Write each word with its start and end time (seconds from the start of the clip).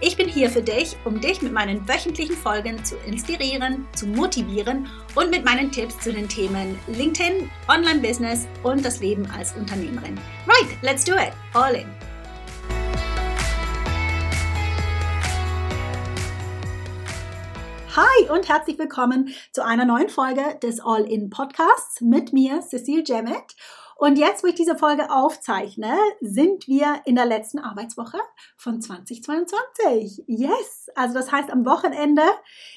Ich 0.00 0.16
bin 0.16 0.28
hier 0.28 0.48
für 0.48 0.62
dich, 0.62 0.96
um 1.04 1.20
dich 1.20 1.42
mit 1.42 1.52
meinen 1.52 1.88
wöchentlichen 1.88 2.36
Folgen 2.36 2.84
zu 2.84 2.96
inspirieren, 2.98 3.84
zu 3.96 4.06
motivieren 4.06 4.88
und 5.16 5.28
mit 5.28 5.44
meinen 5.44 5.72
Tipps 5.72 5.98
zu 5.98 6.12
den 6.12 6.28
Themen 6.28 6.78
LinkedIn, 6.86 7.50
Online-Business 7.66 8.46
und 8.62 8.84
das 8.84 9.00
Leben 9.00 9.28
als 9.36 9.56
Unternehmerin. 9.56 10.16
Right, 10.46 10.80
let's 10.82 11.04
do 11.04 11.14
it. 11.14 11.32
All 11.52 11.74
in. 11.74 11.88
Hi 17.96 18.30
und 18.30 18.48
herzlich 18.48 18.78
willkommen 18.78 19.34
zu 19.50 19.64
einer 19.64 19.84
neuen 19.84 20.10
Folge 20.10 20.60
des 20.62 20.78
All 20.78 21.10
In 21.10 21.28
Podcasts 21.28 22.00
mit 22.00 22.32
mir, 22.32 22.60
Cecile 22.60 23.02
Jemmet. 23.04 23.56
Und 23.98 24.16
jetzt, 24.16 24.44
wo 24.44 24.46
ich 24.46 24.54
diese 24.54 24.78
Folge 24.78 25.10
aufzeichne, 25.10 25.92
sind 26.20 26.68
wir 26.68 27.00
in 27.04 27.16
der 27.16 27.26
letzten 27.26 27.58
Arbeitswoche 27.58 28.18
von 28.56 28.80
2022. 28.80 30.22
Yes! 30.28 30.88
Also 30.94 31.14
das 31.14 31.32
heißt, 31.32 31.50
am 31.50 31.66
Wochenende 31.66 32.22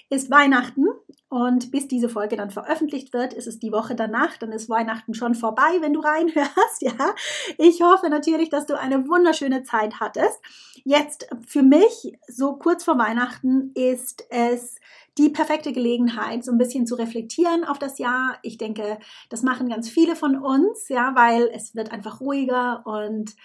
ist 0.09 0.31
Weihnachten 0.31 0.87
und 1.29 1.69
bis 1.69 1.87
diese 1.87 2.09
Folge 2.09 2.37
dann 2.37 2.49
veröffentlicht 2.49 3.13
wird, 3.13 3.35
ist 3.35 3.45
es 3.45 3.59
die 3.59 3.71
Woche 3.71 3.93
danach, 3.93 4.35
dann 4.37 4.51
ist 4.51 4.67
Weihnachten 4.67 5.13
schon 5.13 5.35
vorbei, 5.35 5.77
wenn 5.79 5.93
du 5.93 5.99
reinhörst, 5.99 6.49
ja. 6.81 7.13
Ich 7.59 7.83
hoffe 7.83 8.09
natürlich, 8.09 8.49
dass 8.49 8.65
du 8.65 8.77
eine 8.77 9.07
wunderschöne 9.07 9.61
Zeit 9.61 9.99
hattest. 9.99 10.39
Jetzt 10.83 11.27
für 11.47 11.61
mich, 11.61 12.17
so 12.27 12.55
kurz 12.55 12.83
vor 12.83 12.97
Weihnachten, 12.97 13.71
ist 13.75 14.25
es 14.31 14.77
die 15.21 15.29
perfekte 15.29 15.71
Gelegenheit, 15.71 16.43
so 16.43 16.51
ein 16.51 16.57
bisschen 16.57 16.87
zu 16.87 16.95
reflektieren 16.95 17.63
auf 17.63 17.77
das 17.77 17.99
Jahr. 17.99 18.39
Ich 18.41 18.57
denke, 18.57 18.97
das 19.29 19.43
machen 19.43 19.69
ganz 19.69 19.87
viele 19.87 20.15
von 20.15 20.35
uns, 20.35 20.89
ja, 20.89 21.13
weil 21.15 21.47
es 21.53 21.75
wird 21.75 21.91
einfach 21.91 22.21
ruhiger 22.21 22.81
und 22.87 23.35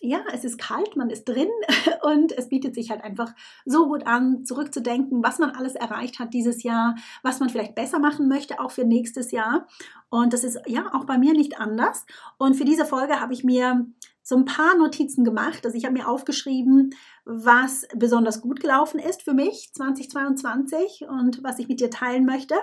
ja, 0.00 0.18
es 0.32 0.42
ist 0.42 0.58
kalt, 0.58 0.96
man 0.96 1.10
ist 1.10 1.26
drin 1.26 1.48
und 2.02 2.32
es 2.32 2.48
bietet 2.48 2.74
sich 2.74 2.90
halt 2.90 3.04
einfach 3.04 3.32
so 3.64 3.86
gut 3.86 4.04
an, 4.04 4.44
zurückzudenken, 4.44 5.22
was 5.22 5.38
man 5.38 5.50
alles 5.50 5.76
erreicht 5.76 6.18
hat 6.18 6.34
dieses 6.34 6.64
Jahr, 6.64 6.96
was 7.22 7.38
man 7.38 7.50
vielleicht 7.50 7.76
besser 7.76 8.00
machen 8.00 8.26
möchte, 8.26 8.58
auch 8.58 8.72
für 8.72 8.84
nächstes 8.84 9.30
Jahr. 9.30 9.68
Und 10.10 10.32
das 10.32 10.42
ist 10.42 10.58
ja 10.66 10.92
auch 10.92 11.04
bei 11.04 11.18
mir 11.18 11.34
nicht 11.34 11.60
anders. 11.60 12.04
Und 12.36 12.54
für 12.54 12.64
diese 12.64 12.84
Folge 12.84 13.20
habe 13.20 13.32
ich 13.32 13.44
mir 13.44 13.86
so 14.22 14.36
ein 14.36 14.44
paar 14.44 14.76
Notizen 14.76 15.24
gemacht. 15.24 15.64
Also 15.64 15.76
ich 15.76 15.84
habe 15.84 15.94
mir 15.94 16.08
aufgeschrieben, 16.08 16.94
was 17.24 17.86
besonders 17.94 18.40
gut 18.40 18.60
gelaufen 18.60 18.98
ist 18.98 19.22
für 19.22 19.34
mich 19.34 19.70
2022 19.74 21.06
und 21.08 21.42
was 21.42 21.58
ich 21.58 21.68
mit 21.68 21.80
dir 21.80 21.90
teilen 21.90 22.24
möchte. 22.24 22.54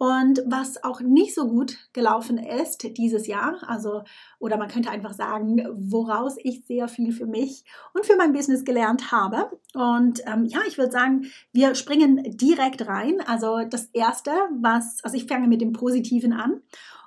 Und 0.00 0.42
was 0.46 0.82
auch 0.82 1.02
nicht 1.02 1.34
so 1.34 1.46
gut 1.46 1.76
gelaufen 1.92 2.38
ist 2.38 2.96
dieses 2.96 3.26
Jahr, 3.26 3.58
also, 3.66 4.02
oder 4.38 4.56
man 4.56 4.70
könnte 4.70 4.88
einfach 4.88 5.12
sagen, 5.12 5.62
woraus 5.74 6.36
ich 6.38 6.64
sehr 6.64 6.88
viel 6.88 7.12
für 7.12 7.26
mich 7.26 7.66
und 7.92 8.06
für 8.06 8.16
mein 8.16 8.32
Business 8.32 8.64
gelernt 8.64 9.12
habe. 9.12 9.50
Und 9.74 10.22
ähm, 10.26 10.46
ja, 10.46 10.60
ich 10.66 10.78
würde 10.78 10.90
sagen, 10.90 11.26
wir 11.52 11.74
springen 11.74 12.34
direkt 12.38 12.88
rein. 12.88 13.20
Also 13.26 13.58
das 13.68 13.90
Erste, 13.92 14.30
was, 14.62 15.04
also 15.04 15.18
ich 15.18 15.26
fange 15.26 15.48
mit 15.48 15.60
dem 15.60 15.74
Positiven 15.74 16.32
an. 16.32 16.62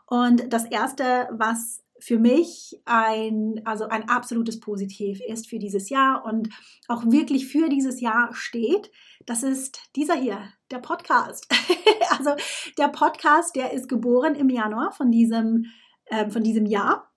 Und 0.06 0.54
das 0.54 0.66
Erste, 0.66 1.30
was 1.32 1.82
für 2.04 2.20
mich 2.20 2.82
ein, 2.84 3.62
also 3.64 3.88
ein 3.88 4.10
absolutes 4.10 4.60
Positiv 4.60 5.22
ist 5.22 5.48
für 5.48 5.58
dieses 5.58 5.90
Jahr 5.90 6.26
und 6.26 6.50
auch 6.90 7.06
wirklich 7.06 7.48
für 7.48 7.70
dieses 7.70 8.02
Jahr 8.02 8.34
steht, 8.34 8.92
das 9.26 9.42
ist 9.42 9.80
dieser 9.96 10.16
hier, 10.16 10.50
der 10.70 10.80
Podcast. 10.80 11.48
also 12.10 12.32
der 12.78 12.90
Podcast, 12.90 13.56
der 13.56 13.72
ist 13.72 13.88
geboren 13.88 14.36
im 14.36 14.50
Januar 14.50 14.92
von 14.92 15.12
diesem, 15.12 15.68
äh, 16.08 16.30
von 16.30 16.44
diesem 16.44 16.66
Jahr. 16.66 17.10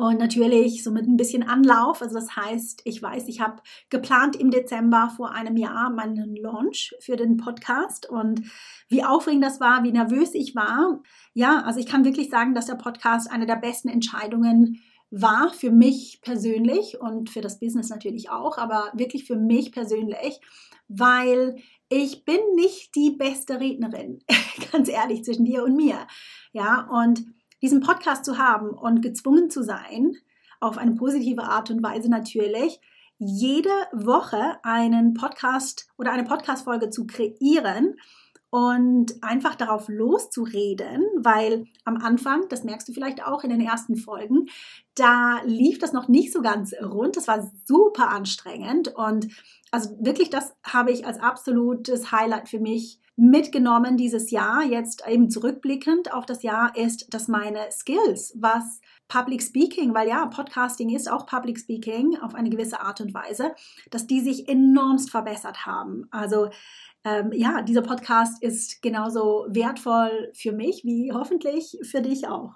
Und 0.00 0.20
natürlich 0.20 0.84
so 0.84 0.92
mit 0.92 1.08
ein 1.08 1.16
bisschen 1.16 1.42
Anlauf. 1.42 2.02
Also 2.02 2.14
das 2.14 2.36
heißt, 2.36 2.82
ich 2.84 3.02
weiß, 3.02 3.26
ich 3.26 3.40
habe 3.40 3.60
geplant 3.90 4.36
im 4.36 4.52
Dezember 4.52 5.12
vor 5.16 5.32
einem 5.32 5.56
Jahr 5.56 5.90
meinen 5.90 6.36
Launch 6.36 6.94
für 7.00 7.16
den 7.16 7.36
Podcast 7.36 8.08
und 8.08 8.42
wie 8.88 9.02
aufregend 9.02 9.42
das 9.42 9.58
war, 9.58 9.82
wie 9.82 9.90
nervös 9.90 10.34
ich 10.34 10.54
war. 10.54 11.02
Ja, 11.34 11.64
also 11.64 11.80
ich 11.80 11.86
kann 11.86 12.04
wirklich 12.04 12.30
sagen, 12.30 12.54
dass 12.54 12.66
der 12.66 12.76
Podcast 12.76 13.28
eine 13.28 13.44
der 13.44 13.56
besten 13.56 13.88
Entscheidungen 13.88 14.80
war 15.10 15.52
für 15.52 15.72
mich 15.72 16.20
persönlich 16.22 17.00
und 17.00 17.28
für 17.28 17.40
das 17.40 17.58
Business 17.58 17.88
natürlich 17.88 18.30
auch, 18.30 18.56
aber 18.56 18.92
wirklich 18.94 19.24
für 19.24 19.36
mich 19.36 19.72
persönlich, 19.72 20.40
weil 20.86 21.56
ich 21.88 22.24
bin 22.24 22.38
nicht 22.54 22.94
die 22.94 23.16
beste 23.18 23.58
Rednerin, 23.58 24.20
ganz 24.72 24.88
ehrlich, 24.88 25.24
zwischen 25.24 25.44
dir 25.44 25.64
und 25.64 25.74
mir. 25.74 26.06
Ja, 26.52 26.88
und 26.88 27.24
diesen 27.62 27.80
Podcast 27.80 28.24
zu 28.24 28.38
haben 28.38 28.70
und 28.70 29.02
gezwungen 29.02 29.50
zu 29.50 29.62
sein, 29.62 30.16
auf 30.60 30.78
eine 30.78 30.94
positive 30.94 31.44
Art 31.44 31.70
und 31.70 31.82
Weise 31.82 32.08
natürlich, 32.08 32.80
jede 33.18 33.70
Woche 33.92 34.58
einen 34.62 35.14
Podcast 35.14 35.88
oder 35.98 36.12
eine 36.12 36.24
Podcast-Folge 36.24 36.90
zu 36.90 37.06
kreieren 37.06 37.96
und 38.50 39.22
einfach 39.22 39.56
darauf 39.56 39.88
loszureden, 39.88 41.04
weil 41.18 41.66
am 41.84 41.98
Anfang, 41.98 42.48
das 42.48 42.64
merkst 42.64 42.88
du 42.88 42.92
vielleicht 42.92 43.26
auch 43.26 43.44
in 43.44 43.50
den 43.50 43.60
ersten 43.60 43.96
Folgen, 43.96 44.46
da 44.94 45.40
lief 45.44 45.78
das 45.78 45.92
noch 45.92 46.08
nicht 46.08 46.32
so 46.32 46.40
ganz 46.40 46.72
rund. 46.82 47.16
Das 47.16 47.28
war 47.28 47.50
super 47.66 48.08
anstrengend 48.08 48.88
und 48.88 49.28
also 49.70 49.90
wirklich, 50.00 50.30
das 50.30 50.54
habe 50.62 50.92
ich 50.92 51.06
als 51.06 51.20
absolutes 51.20 52.10
Highlight 52.10 52.48
für 52.48 52.60
mich 52.60 53.00
mitgenommen 53.18 53.96
dieses 53.96 54.30
Jahr, 54.30 54.62
jetzt 54.62 55.02
eben 55.06 55.28
zurückblickend 55.28 56.12
auf 56.14 56.24
das 56.24 56.42
Jahr, 56.42 56.76
ist, 56.76 57.12
dass 57.12 57.26
meine 57.26 57.58
Skills, 57.72 58.32
was 58.36 58.80
Public 59.08 59.42
Speaking, 59.42 59.92
weil 59.92 60.08
ja, 60.08 60.26
Podcasting 60.26 60.94
ist 60.94 61.10
auch 61.10 61.26
Public 61.26 61.58
Speaking 61.58 62.16
auf 62.20 62.34
eine 62.34 62.48
gewisse 62.48 62.80
Art 62.80 63.00
und 63.00 63.12
Weise, 63.14 63.52
dass 63.90 64.06
die 64.06 64.20
sich 64.20 64.48
enormst 64.48 65.10
verbessert 65.10 65.66
haben. 65.66 66.06
Also 66.12 66.50
ähm, 67.04 67.32
ja, 67.32 67.62
dieser 67.62 67.82
Podcast 67.82 68.40
ist 68.42 68.82
genauso 68.82 69.46
wertvoll 69.48 70.30
für 70.34 70.52
mich 70.52 70.84
wie 70.84 71.10
hoffentlich 71.12 71.76
für 71.82 72.02
dich 72.02 72.28
auch. 72.28 72.54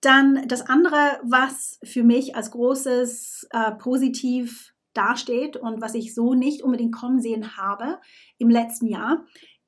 Dann 0.00 0.46
das 0.46 0.62
andere, 0.62 1.18
was 1.24 1.80
für 1.82 2.04
mich 2.04 2.36
als 2.36 2.52
großes 2.52 3.48
äh, 3.50 3.72
Positiv 3.72 4.74
dasteht 4.96 5.56
und 5.56 5.80
was 5.80 5.94
ich 5.94 6.14
so 6.14 6.34
nicht 6.34 6.62
unbedingt 6.62 6.94
kommen 6.94 7.20
sehen 7.20 7.56
habe 7.56 7.98
im 8.38 8.50
letzten 8.50 8.86
Jahr, 8.86 9.24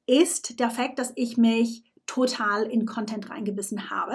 ist 0.08 0.58
der 0.58 0.70
Fakt, 0.70 0.98
dass 0.98 1.12
ich 1.14 1.36
mich 1.36 1.84
total 2.06 2.64
in 2.64 2.86
Content 2.86 3.30
reingebissen 3.30 3.90
habe. 3.90 4.14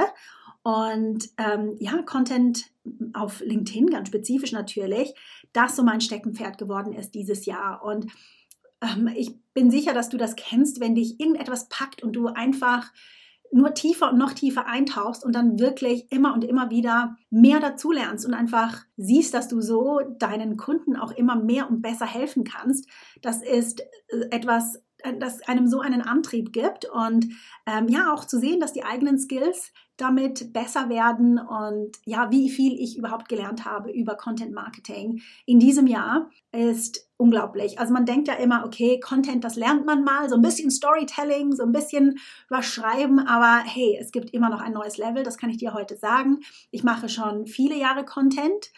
Und 0.64 1.30
ähm, 1.38 1.76
ja, 1.80 2.02
Content 2.02 2.66
auf 3.14 3.42
LinkedIn 3.42 3.88
ganz 3.88 4.08
spezifisch 4.08 4.52
natürlich, 4.52 5.14
das 5.52 5.76
so 5.76 5.84
mein 5.84 6.02
Steckenpferd 6.02 6.58
geworden 6.58 6.94
ist 6.94 7.14
dieses 7.14 7.46
Jahr. 7.46 7.84
Und 7.84 8.08
ähm, 8.82 9.10
ich 9.16 9.32
bin 9.54 9.70
sicher, 9.70 9.94
dass 9.94 10.10
du 10.10 10.18
das 10.18 10.36
kennst, 10.36 10.80
wenn 10.80 10.96
dich 10.96 11.20
irgendetwas 11.20 11.70
packt 11.70 12.02
und 12.02 12.14
du 12.14 12.28
einfach 12.28 12.92
nur 13.52 13.76
tiefer 13.76 14.10
und 14.10 14.18
noch 14.18 14.34
tiefer 14.34 14.66
eintauchst 14.66 15.24
und 15.24 15.36
dann 15.36 15.60
wirklich 15.60 16.12
immer 16.12 16.34
und 16.34 16.44
immer 16.44 16.72
wieder 16.72 17.18
mehr 17.30 17.60
dazulernst 17.60 18.26
und 18.26 18.34
einfach 18.34 18.84
siehst, 18.98 19.34
dass 19.36 19.48
du 19.48 19.62
so 19.62 20.00
deinen 20.18 20.58
Kunden 20.58 20.96
auch 20.96 21.12
immer 21.12 21.36
mehr 21.36 21.70
und 21.70 21.84
besser 21.84 22.08
helfen 22.08 22.46
kannst. 22.46 22.90
Das 23.22 23.44
ist 23.44 23.82
äh, 23.82 24.30
etwas 24.32 24.82
das 25.20 25.42
einem 25.48 25.68
so 25.68 25.80
einen 25.80 26.02
Antrieb 26.02 26.54
gibt 26.54 26.86
und 26.86 27.28
ähm, 27.66 27.88
ja, 27.88 28.14
auch 28.14 28.26
zu 28.26 28.40
sehen, 28.40 28.60
dass 28.60 28.74
die 28.74 28.84
eigenen 28.84 29.20
Skills 29.20 29.72
damit 29.98 30.54
besser 30.54 30.90
werden 30.90 31.38
und 31.40 31.98
ja, 32.06 32.32
wie 32.32 32.50
viel 32.50 32.74
ich 32.80 32.98
überhaupt 32.98 33.30
gelernt 33.30 33.66
habe 33.66 33.92
über 33.92 34.16
Content 34.16 34.52
Marketing 34.52 35.22
in 35.46 35.60
diesem 35.60 35.86
Jahr 35.86 36.30
ist 36.52 37.08
unglaublich. 37.18 37.80
Also 37.80 37.94
man 37.94 38.06
denkt 38.06 38.28
ja 38.28 38.34
immer, 38.34 38.66
okay, 38.66 39.00
Content, 39.00 39.44
das 39.44 39.56
lernt 39.56 39.86
man 39.86 40.04
mal, 40.04 40.30
so 40.30 40.36
ein 40.36 40.42
bisschen 40.42 40.72
Storytelling, 40.72 41.54
so 41.54 41.64
ein 41.64 41.72
bisschen 41.72 42.18
was 42.50 42.66
schreiben, 42.66 43.20
aber 43.20 43.64
hey, 43.66 43.98
es 44.02 44.12
gibt 44.12 44.32
immer 44.32 44.50
noch 44.50 44.62
ein 44.62 44.74
neues 44.74 44.98
Level, 44.98 45.24
das 45.24 45.38
kann 45.38 45.52
ich 45.52 45.58
dir 45.58 45.74
heute 45.74 45.96
sagen. 45.96 46.40
Ich 46.72 46.84
mache 46.84 47.08
schon 47.08 47.46
viele 47.46 47.78
Jahre 47.78 48.04
Content 48.04 48.72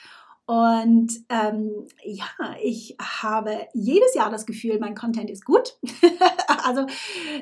und 0.46 1.12
ähm, 1.30 1.88
ja, 2.04 2.28
ich 2.62 2.96
habe 3.02 3.68
jedes 3.74 4.14
Jahr 4.14 4.30
das 4.30 4.46
Gefühl, 4.46 4.80
mein 4.80 4.96
Content 4.96 5.30
ist 5.30 5.44
gut. 5.44 5.78
also 6.64 6.86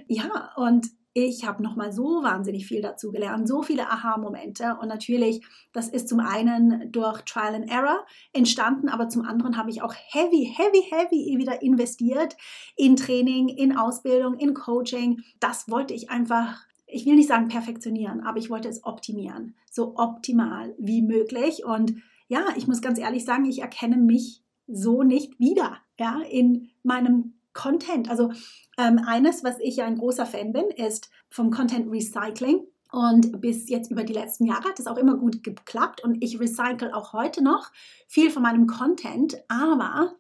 ja, 0.07 0.53
und 0.55 0.87
ich 1.15 1.45
habe 1.45 1.61
nochmal 1.61 1.91
so 1.91 2.23
wahnsinnig 2.23 2.65
viel 2.65 2.81
dazu 2.81 3.11
gelernt, 3.11 3.47
so 3.47 3.61
viele 3.61 3.87
Aha-Momente. 3.89 4.77
Und 4.81 4.87
natürlich, 4.87 5.45
das 5.73 5.89
ist 5.89 6.07
zum 6.07 6.21
einen 6.21 6.91
durch 6.91 7.21
Trial 7.21 7.55
and 7.55 7.69
Error 7.69 8.05
entstanden, 8.31 8.89
aber 8.89 9.09
zum 9.09 9.23
anderen 9.23 9.57
habe 9.57 9.69
ich 9.69 9.81
auch 9.81 9.93
heavy, 9.93 10.51
heavy, 10.55 10.81
heavy 10.89 11.37
wieder 11.37 11.61
investiert 11.61 12.35
in 12.75 12.95
Training, 12.95 13.49
in 13.49 13.77
Ausbildung, 13.77 14.35
in 14.35 14.53
Coaching. 14.53 15.23
Das 15.39 15.69
wollte 15.69 15.93
ich 15.93 16.09
einfach 16.09 16.63
ich 16.85 17.07
will 17.07 17.15
nicht 17.15 17.27
sagen 17.27 17.47
perfektionieren, 17.47 18.21
aber 18.21 18.37
ich 18.37 18.51
wollte 18.51 18.69
es 18.69 18.83
optimieren, 18.83 19.55
so 19.71 19.95
optimal 19.95 20.75
wie 20.77 21.01
möglich. 21.01 21.65
Und 21.65 22.03
ja, 22.33 22.47
ich 22.55 22.67
muss 22.67 22.81
ganz 22.81 22.97
ehrlich 22.97 23.25
sagen, 23.25 23.45
ich 23.45 23.61
erkenne 23.61 23.97
mich 23.97 24.43
so 24.65 25.03
nicht 25.03 25.39
wieder, 25.39 25.77
ja, 25.99 26.19
in 26.31 26.71
meinem 26.81 27.35
Content. 27.53 28.09
Also 28.09 28.31
ähm, 28.79 28.99
eines, 29.05 29.43
was 29.43 29.59
ich 29.59 29.75
ja 29.75 29.85
ein 29.85 29.99
großer 29.99 30.25
Fan 30.25 30.51
bin, 30.51 30.65
ist 30.71 31.11
vom 31.29 31.51
Content 31.51 31.91
Recycling. 31.91 32.65
Und 32.91 33.39
bis 33.39 33.69
jetzt 33.69 33.91
über 33.91 34.03
die 34.03 34.13
letzten 34.13 34.45
Jahre 34.45 34.69
hat 34.69 34.79
es 34.79 34.87
auch 34.87 34.97
immer 34.97 35.15
gut 35.15 35.43
geklappt 35.43 36.03
und 36.03 36.23
ich 36.23 36.39
recycle 36.39 36.91
auch 36.93 37.13
heute 37.13 37.43
noch 37.43 37.71
viel 38.07 38.31
von 38.31 38.41
meinem 38.41 38.65
Content. 38.65 39.35
Aber 39.47 40.13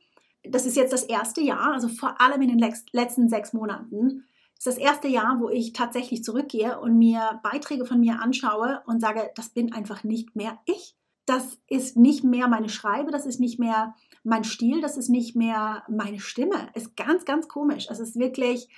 das 0.43 0.67
ist 0.67 0.75
jetzt 0.75 0.93
das 0.93 1.03
erste 1.03 1.41
Jahr, 1.41 1.73
also 1.73 1.87
vor 1.87 2.21
allem 2.21 2.41
in 2.41 2.49
den 2.49 2.73
letzten 2.91 3.29
sechs 3.29 3.53
Monaten, 3.53 4.25
ist 4.57 4.67
das 4.67 4.77
erste 4.77 5.07
Jahr, 5.07 5.39
wo 5.39 5.49
ich 5.49 5.73
tatsächlich 5.73 6.23
zurückgehe 6.23 6.79
und 6.79 6.97
mir 6.97 7.39
Beiträge 7.43 7.85
von 7.85 7.99
mir 7.99 8.21
anschaue 8.21 8.81
und 8.85 9.01
sage, 9.01 9.31
das 9.35 9.49
bin 9.49 9.73
einfach 9.73 10.03
nicht 10.03 10.35
mehr 10.35 10.59
ich. 10.65 10.95
Das 11.25 11.57
ist 11.67 11.95
nicht 11.95 12.23
mehr 12.23 12.47
meine 12.47 12.69
Schreibe, 12.69 13.11
das 13.11 13.25
ist 13.25 13.39
nicht 13.39 13.59
mehr 13.59 13.95
mein 14.23 14.43
Stil, 14.43 14.81
das 14.81 14.97
ist 14.97 15.09
nicht 15.09 15.35
mehr 15.35 15.83
meine 15.89 16.19
Stimme. 16.19 16.69
Ist 16.73 16.95
ganz, 16.95 17.25
ganz 17.25 17.47
komisch. 17.47 17.87
Es 17.89 17.99
ist 17.99 18.17
wirklich 18.17 18.69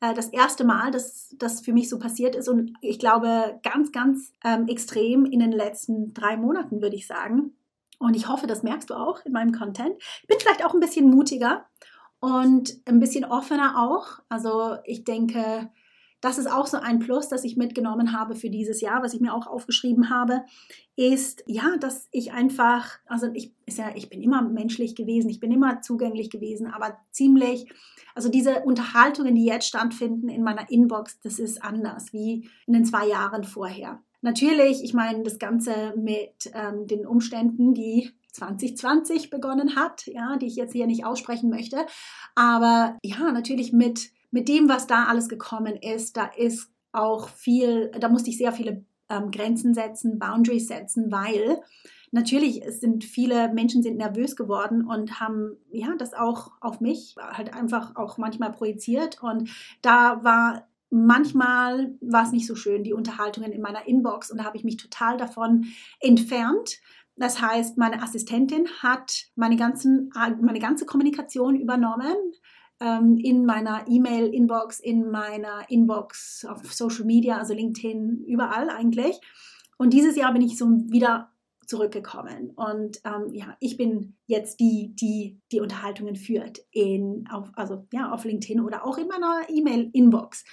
äh, 0.00 0.14
das 0.14 0.28
erste 0.28 0.64
Mal, 0.64 0.90
dass 0.90 1.34
das 1.38 1.60
für 1.60 1.72
mich 1.72 1.88
so 1.88 1.98
passiert 1.98 2.34
ist 2.34 2.48
und 2.48 2.72
ich 2.80 2.98
glaube 2.98 3.60
ganz, 3.62 3.92
ganz 3.92 4.32
ähm, 4.44 4.68
extrem 4.68 5.24
in 5.24 5.40
den 5.40 5.52
letzten 5.52 6.12
drei 6.14 6.36
Monaten, 6.36 6.82
würde 6.82 6.96
ich 6.96 7.06
sagen. 7.06 7.56
Und 7.98 8.16
ich 8.16 8.28
hoffe, 8.28 8.46
das 8.46 8.62
merkst 8.62 8.90
du 8.90 8.94
auch 8.94 9.24
in 9.24 9.32
meinem 9.32 9.52
Content. 9.52 9.94
Ich 10.22 10.28
bin 10.28 10.38
vielleicht 10.40 10.64
auch 10.64 10.74
ein 10.74 10.80
bisschen 10.80 11.08
mutiger 11.10 11.64
und 12.20 12.80
ein 12.86 13.00
bisschen 13.00 13.24
offener 13.24 13.82
auch. 13.82 14.20
Also 14.28 14.76
ich 14.84 15.04
denke, 15.04 15.70
das 16.24 16.38
ist 16.38 16.50
auch 16.50 16.66
so 16.66 16.78
ein 16.78 17.00
Plus, 17.00 17.28
das 17.28 17.44
ich 17.44 17.58
mitgenommen 17.58 18.18
habe 18.18 18.34
für 18.34 18.48
dieses 18.48 18.80
Jahr, 18.80 19.02
was 19.02 19.12
ich 19.12 19.20
mir 19.20 19.34
auch 19.34 19.46
aufgeschrieben 19.46 20.08
habe, 20.08 20.42
ist 20.96 21.44
ja, 21.46 21.76
dass 21.78 22.08
ich 22.12 22.32
einfach, 22.32 22.98
also 23.04 23.28
ich, 23.34 23.52
ist 23.66 23.76
ja, 23.76 23.92
ich 23.94 24.08
bin 24.08 24.22
immer 24.22 24.40
menschlich 24.40 24.94
gewesen, 24.94 25.28
ich 25.28 25.38
bin 25.38 25.52
immer 25.52 25.82
zugänglich 25.82 26.30
gewesen, 26.30 26.66
aber 26.66 26.96
ziemlich, 27.10 27.70
also 28.14 28.30
diese 28.30 28.60
Unterhaltungen, 28.60 29.34
die 29.34 29.44
jetzt 29.44 29.66
stattfinden 29.68 30.30
in 30.30 30.42
meiner 30.42 30.70
Inbox, 30.70 31.20
das 31.20 31.38
ist 31.38 31.62
anders 31.62 32.14
wie 32.14 32.48
in 32.66 32.72
den 32.72 32.86
zwei 32.86 33.06
Jahren 33.06 33.44
vorher. 33.44 34.00
Natürlich, 34.22 34.82
ich 34.82 34.94
meine, 34.94 35.24
das 35.24 35.38
Ganze 35.38 35.92
mit 35.94 36.50
ähm, 36.54 36.86
den 36.86 37.06
Umständen, 37.06 37.74
die 37.74 38.12
2020 38.32 39.28
begonnen 39.28 39.76
hat, 39.76 40.06
ja, 40.06 40.38
die 40.38 40.46
ich 40.46 40.56
jetzt 40.56 40.72
hier 40.72 40.86
nicht 40.86 41.04
aussprechen 41.04 41.50
möchte, 41.50 41.84
aber 42.34 42.96
ja, 43.02 43.30
natürlich 43.30 43.74
mit 43.74 44.10
mit 44.34 44.48
dem, 44.48 44.68
was 44.68 44.88
da 44.88 45.04
alles 45.04 45.28
gekommen 45.28 45.76
ist, 45.76 46.16
da 46.16 46.24
ist 46.24 46.68
auch 46.90 47.28
viel, 47.28 47.92
da 48.00 48.08
musste 48.08 48.30
ich 48.30 48.36
sehr 48.36 48.50
viele 48.50 48.84
ähm, 49.08 49.30
Grenzen 49.30 49.74
setzen, 49.74 50.18
Boundaries 50.18 50.66
setzen, 50.66 51.12
weil 51.12 51.62
natürlich 52.10 52.64
sind 52.68 53.04
viele 53.04 53.52
Menschen 53.52 53.84
sind 53.84 53.96
nervös 53.96 54.34
geworden 54.34 54.84
und 54.84 55.20
haben 55.20 55.56
ja 55.70 55.94
das 55.96 56.14
auch 56.14 56.50
auf 56.60 56.80
mich 56.80 57.14
halt 57.16 57.54
einfach 57.54 57.94
auch 57.94 58.18
manchmal 58.18 58.50
projiziert 58.50 59.22
und 59.22 59.50
da 59.82 60.24
war 60.24 60.66
manchmal 60.90 61.94
war 62.00 62.24
es 62.24 62.32
nicht 62.32 62.48
so 62.48 62.56
schön 62.56 62.82
die 62.82 62.92
Unterhaltungen 62.92 63.52
in 63.52 63.62
meiner 63.62 63.86
Inbox 63.86 64.32
und 64.32 64.38
da 64.38 64.44
habe 64.44 64.56
ich 64.56 64.64
mich 64.64 64.78
total 64.78 65.16
davon 65.16 65.66
entfernt. 66.00 66.80
Das 67.16 67.40
heißt, 67.40 67.78
meine 67.78 68.02
Assistentin 68.02 68.66
hat 68.82 69.26
meine, 69.36 69.56
ganzen, 69.56 70.10
meine 70.40 70.58
ganze 70.58 70.86
Kommunikation 70.86 71.54
übernommen 71.54 72.16
ähm, 72.80 73.16
in 73.18 73.46
meiner 73.46 73.86
E-Mail-Inbox, 73.88 74.80
in 74.80 75.10
meiner 75.10 75.68
Inbox 75.68 76.44
auf 76.48 76.72
Social 76.72 77.04
Media, 77.04 77.38
also 77.38 77.54
LinkedIn, 77.54 78.24
überall 78.26 78.70
eigentlich. 78.70 79.20
Und 79.76 79.92
dieses 79.92 80.16
Jahr 80.16 80.32
bin 80.32 80.42
ich 80.42 80.56
so 80.56 80.66
wieder 80.66 81.30
zurückgekommen. 81.66 82.50
Und 82.50 83.00
ähm, 83.04 83.32
ja, 83.32 83.56
ich 83.60 83.76
bin 83.76 84.16
jetzt 84.26 84.60
die, 84.60 84.94
die 84.94 85.40
die 85.50 85.60
Unterhaltungen 85.60 86.16
führt 86.16 86.60
in, 86.70 87.26
auf, 87.30 87.50
also, 87.54 87.86
ja, 87.92 88.12
auf 88.12 88.24
LinkedIn 88.24 88.60
oder 88.60 88.86
auch 88.86 88.98
in 88.98 89.08
meiner 89.08 89.42
E-Mail-Inbox. 89.48 90.44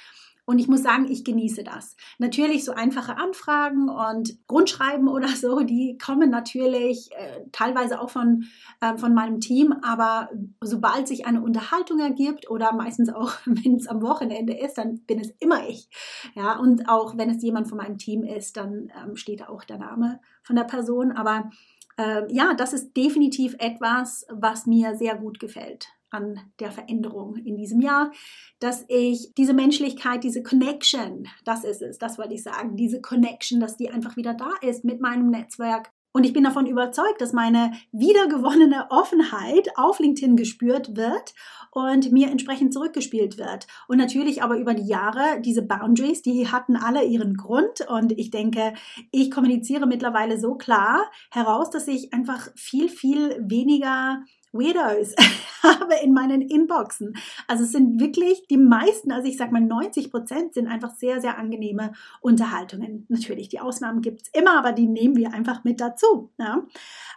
Und 0.45 0.59
ich 0.59 0.67
muss 0.67 0.81
sagen, 0.81 1.05
ich 1.09 1.23
genieße 1.23 1.63
das. 1.63 1.95
Natürlich 2.17 2.65
so 2.65 2.73
einfache 2.73 3.15
Anfragen 3.17 3.89
und 3.89 4.35
Grundschreiben 4.47 5.07
oder 5.07 5.27
so, 5.29 5.61
die 5.61 5.97
kommen 6.03 6.29
natürlich 6.29 7.09
äh, 7.11 7.45
teilweise 7.51 8.01
auch 8.01 8.09
von, 8.09 8.45
äh, 8.81 8.97
von 8.97 9.13
meinem 9.13 9.39
Team. 9.39 9.73
Aber 9.83 10.29
sobald 10.61 11.07
sich 11.07 11.25
eine 11.25 11.41
Unterhaltung 11.41 11.99
ergibt 11.99 12.49
oder 12.49 12.73
meistens 12.73 13.09
auch, 13.09 13.33
wenn 13.45 13.75
es 13.75 13.87
am 13.87 14.01
Wochenende 14.01 14.53
ist, 14.53 14.77
dann 14.77 15.01
bin 15.05 15.19
es 15.19 15.29
immer 15.39 15.67
ich. 15.69 15.87
Ja, 16.33 16.57
und 16.57 16.89
auch 16.89 17.17
wenn 17.17 17.29
es 17.29 17.41
jemand 17.43 17.69
von 17.69 17.77
meinem 17.77 17.97
Team 17.97 18.23
ist, 18.23 18.57
dann 18.57 18.91
ähm, 19.01 19.15
steht 19.15 19.47
auch 19.47 19.63
der 19.63 19.77
Name 19.77 20.19
von 20.43 20.55
der 20.55 20.63
Person. 20.63 21.11
Aber 21.11 21.51
äh, 21.97 22.23
ja, 22.33 22.55
das 22.55 22.73
ist 22.73 22.97
definitiv 22.97 23.55
etwas, 23.59 24.25
was 24.29 24.65
mir 24.65 24.95
sehr 24.95 25.15
gut 25.15 25.39
gefällt 25.39 25.87
an 26.11 26.39
der 26.59 26.71
Veränderung 26.71 27.35
in 27.37 27.55
diesem 27.55 27.81
Jahr, 27.81 28.11
dass 28.59 28.85
ich 28.87 29.31
diese 29.37 29.53
Menschlichkeit, 29.53 30.23
diese 30.23 30.43
Connection, 30.43 31.27
das 31.45 31.63
ist 31.63 31.81
es, 31.81 31.97
das 31.97 32.17
wollte 32.17 32.33
ich 32.33 32.43
sagen, 32.43 32.75
diese 32.75 33.01
Connection, 33.01 33.59
dass 33.59 33.77
die 33.77 33.89
einfach 33.89 34.17
wieder 34.17 34.33
da 34.33 34.51
ist 34.61 34.83
mit 34.83 35.01
meinem 35.01 35.29
Netzwerk. 35.29 35.91
Und 36.13 36.25
ich 36.25 36.33
bin 36.33 36.43
davon 36.43 36.65
überzeugt, 36.65 37.21
dass 37.21 37.31
meine 37.31 37.71
wiedergewonnene 37.93 38.87
Offenheit 38.89 39.69
auf 39.77 39.99
LinkedIn 39.99 40.35
gespürt 40.35 40.97
wird 40.97 41.33
und 41.71 42.11
mir 42.11 42.29
entsprechend 42.29 42.73
zurückgespielt 42.73 43.37
wird. 43.37 43.65
Und 43.87 43.97
natürlich 43.97 44.43
aber 44.43 44.57
über 44.57 44.73
die 44.73 44.87
Jahre, 44.87 45.39
diese 45.39 45.61
Boundaries, 45.61 46.21
die 46.21 46.49
hatten 46.49 46.75
alle 46.75 47.05
ihren 47.05 47.35
Grund. 47.35 47.87
Und 47.87 48.11
ich 48.19 48.29
denke, 48.29 48.73
ich 49.11 49.31
kommuniziere 49.31 49.87
mittlerweile 49.87 50.37
so 50.37 50.55
klar 50.55 51.09
heraus, 51.31 51.69
dass 51.69 51.87
ich 51.87 52.13
einfach 52.13 52.49
viel, 52.55 52.89
viel 52.89 53.37
weniger 53.39 54.21
Weirdos 54.51 55.15
habe 55.63 55.95
in 56.03 56.13
meinen 56.13 56.41
Inboxen. 56.41 57.13
Also 57.47 57.63
es 57.63 57.71
sind 57.71 57.99
wirklich 57.99 58.47
die 58.49 58.57
meisten, 58.57 59.11
also 59.11 59.27
ich 59.27 59.37
sage 59.37 59.51
mal 59.51 59.61
90 59.61 60.11
Prozent 60.11 60.53
sind 60.53 60.67
einfach 60.67 60.91
sehr, 60.91 61.21
sehr 61.21 61.37
angenehme 61.37 61.93
Unterhaltungen. 62.19 63.05
Natürlich, 63.09 63.49
die 63.49 63.59
Ausnahmen 63.59 64.01
gibt 64.01 64.23
es 64.23 64.29
immer, 64.29 64.57
aber 64.57 64.71
die 64.71 64.87
nehmen 64.87 65.15
wir 65.15 65.33
einfach 65.33 65.63
mit 65.63 65.79
dazu. 65.79 66.31
Ja. 66.37 66.65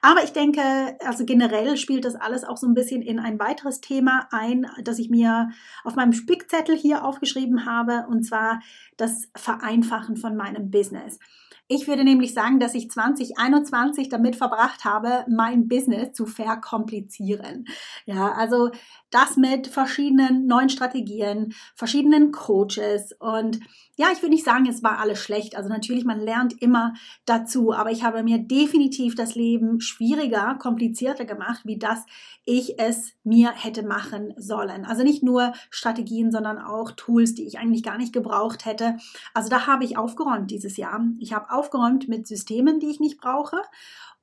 Aber 0.03 0.23
ich 0.23 0.33
denke, 0.33 0.61
also 1.05 1.25
generell 1.25 1.77
spielt 1.77 2.05
das 2.05 2.15
alles 2.15 2.45
auch 2.45 2.57
so 2.57 2.67
ein 2.67 2.75
bisschen 2.75 3.03
in 3.03 3.19
ein 3.19 3.39
weiteres 3.39 3.81
Thema 3.81 4.29
ein, 4.31 4.67
das 4.83 4.99
ich 4.99 5.11
mir 5.11 5.51
auf 5.83 5.97
meinem 5.97 6.13
Spickzettel 6.13 6.77
hier 6.77 7.05
aufgeschrieben 7.05 7.67
habe, 7.67 8.07
und 8.09 8.25
zwar 8.25 8.61
das 8.97 9.29
Vereinfachen 9.35 10.17
von 10.17 10.37
meinem 10.37 10.71
Business. 10.71 11.19
Ich 11.67 11.89
würde 11.89 12.05
nämlich 12.05 12.35
sagen, 12.35 12.61
dass 12.61 12.75
ich 12.75 12.91
2021 12.91 14.11
damit 14.11 14.37
verbracht 14.37 14.85
habe, 14.85 15.25
mein 15.29 15.67
Business 15.67 16.13
zu 16.13 16.27
verkomplizieren. 16.27 17.65
Ja, 18.05 18.33
also 18.33 18.71
das 19.15 19.37
mit 19.37 19.69
verschiedenen 19.69 20.47
neuen 20.47 20.69
Strategien, 20.69 21.55
verschiedenen 21.75 22.33
Coaches 22.33 23.15
und 23.19 23.61
ja, 23.97 24.09
ich 24.13 24.21
würde 24.23 24.35
nicht 24.35 24.45
sagen, 24.45 24.67
es 24.67 24.83
war 24.83 24.99
alles 24.99 25.21
schlecht. 25.21 25.57
Also 25.57 25.69
natürlich, 25.69 26.05
man 26.05 26.19
lernt 26.19 26.61
immer 26.61 26.95
dazu, 27.27 27.73
aber 27.73 27.93
ich 27.93 28.03
habe 28.03 28.25
mir 28.25 28.39
definitiv 28.39 29.15
das 29.15 29.37
Leben 29.37 29.81
schwieriger, 29.81 30.57
komplizierter 30.59 31.25
gemacht, 31.25 31.61
wie 31.65 31.79
das 31.79 32.05
ich 32.45 32.79
es 32.81 33.13
mir 33.23 33.53
hätte 33.53 33.85
machen 33.85 34.35
sollen. 34.37 34.85
Also 34.85 35.05
nicht 35.05 35.23
nur 35.23 35.53
Strategien, 35.71 36.33
sondern 36.33 36.59
auch 36.59 36.91
Tools, 36.91 37.35
die 37.35 37.47
ich 37.47 37.59
eigentlich 37.59 37.85
gar 37.85 37.97
nicht 37.97 38.13
gebraucht 38.13 38.65
hätte. 38.65 38.97
Also 39.33 39.49
da 39.49 39.69
habe 39.69 39.85
ich 39.85 39.97
aufgeräumt 39.97 40.51
dieses 40.51 40.77
Jahr. 40.77 41.07
Ich 41.21 41.33
habe 41.33 41.53
aufgeräumt 41.53 42.09
mit 42.09 42.27
Systemen, 42.27 42.81
die 42.81 42.91
ich 42.91 42.99
nicht 42.99 43.21
brauche 43.21 43.63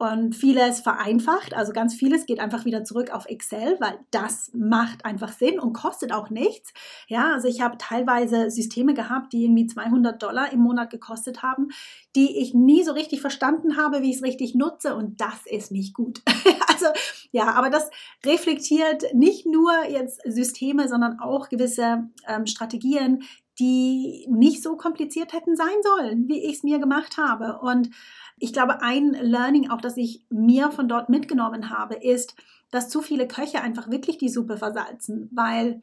und 0.01 0.36
vieles 0.36 0.81
vereinfacht. 0.81 1.53
Also 1.53 1.74
ganz 1.74 1.93
vieles 1.93 2.25
geht 2.25 2.39
einfach 2.39 2.65
wieder 2.65 2.83
zurück 2.83 3.12
auf 3.12 3.27
Excel, 3.27 3.77
weil 3.79 4.00
das 4.10 4.50
mag 4.51 4.80
macht 4.81 5.05
einfach 5.05 5.31
Sinn 5.31 5.59
und 5.59 5.73
kostet 5.73 6.11
auch 6.11 6.31
nichts. 6.31 6.73
Ja, 7.07 7.33
also 7.33 7.47
ich 7.47 7.61
habe 7.61 7.77
teilweise 7.77 8.50
Systeme 8.50 8.95
gehabt, 8.95 9.31
die 9.31 9.43
irgendwie 9.43 9.67
200 9.67 10.21
Dollar 10.21 10.51
im 10.51 10.61
Monat 10.61 10.89
gekostet 10.89 11.43
haben, 11.43 11.69
die 12.15 12.39
ich 12.39 12.55
nie 12.55 12.83
so 12.83 12.91
richtig 12.93 13.21
verstanden 13.21 13.77
habe, 13.77 14.01
wie 14.01 14.09
ich 14.09 14.17
es 14.17 14.23
richtig 14.23 14.55
nutze 14.55 14.95
und 14.95 15.21
das 15.21 15.45
ist 15.45 15.71
nicht 15.71 15.93
gut. 15.93 16.21
also 16.67 16.88
ja, 17.31 17.53
aber 17.53 17.69
das 17.69 17.91
reflektiert 18.25 19.03
nicht 19.13 19.45
nur 19.45 19.71
jetzt 19.88 20.21
Systeme, 20.25 20.88
sondern 20.88 21.19
auch 21.19 21.50
gewisse 21.50 22.09
ähm, 22.27 22.47
Strategien, 22.47 23.23
die 23.59 24.25
nicht 24.29 24.63
so 24.63 24.77
kompliziert 24.77 25.33
hätten 25.33 25.55
sein 25.55 25.67
sollen, 25.83 26.27
wie 26.27 26.43
ich 26.43 26.55
es 26.55 26.63
mir 26.63 26.79
gemacht 26.79 27.17
habe. 27.17 27.59
Und 27.59 27.91
ich 28.38 28.51
glaube, 28.51 28.81
ein 28.81 29.11
Learning 29.11 29.69
auch, 29.69 29.81
das 29.81 29.95
ich 29.97 30.23
mir 30.31 30.71
von 30.71 30.88
dort 30.88 31.09
mitgenommen 31.09 31.69
habe, 31.69 31.95
ist, 31.95 32.35
dass 32.71 32.89
zu 32.89 33.01
viele 33.01 33.27
Köche 33.27 33.61
einfach 33.61 33.89
wirklich 33.89 34.17
die 34.17 34.29
Suppe 34.29 34.57
versalzen, 34.57 35.29
weil 35.31 35.81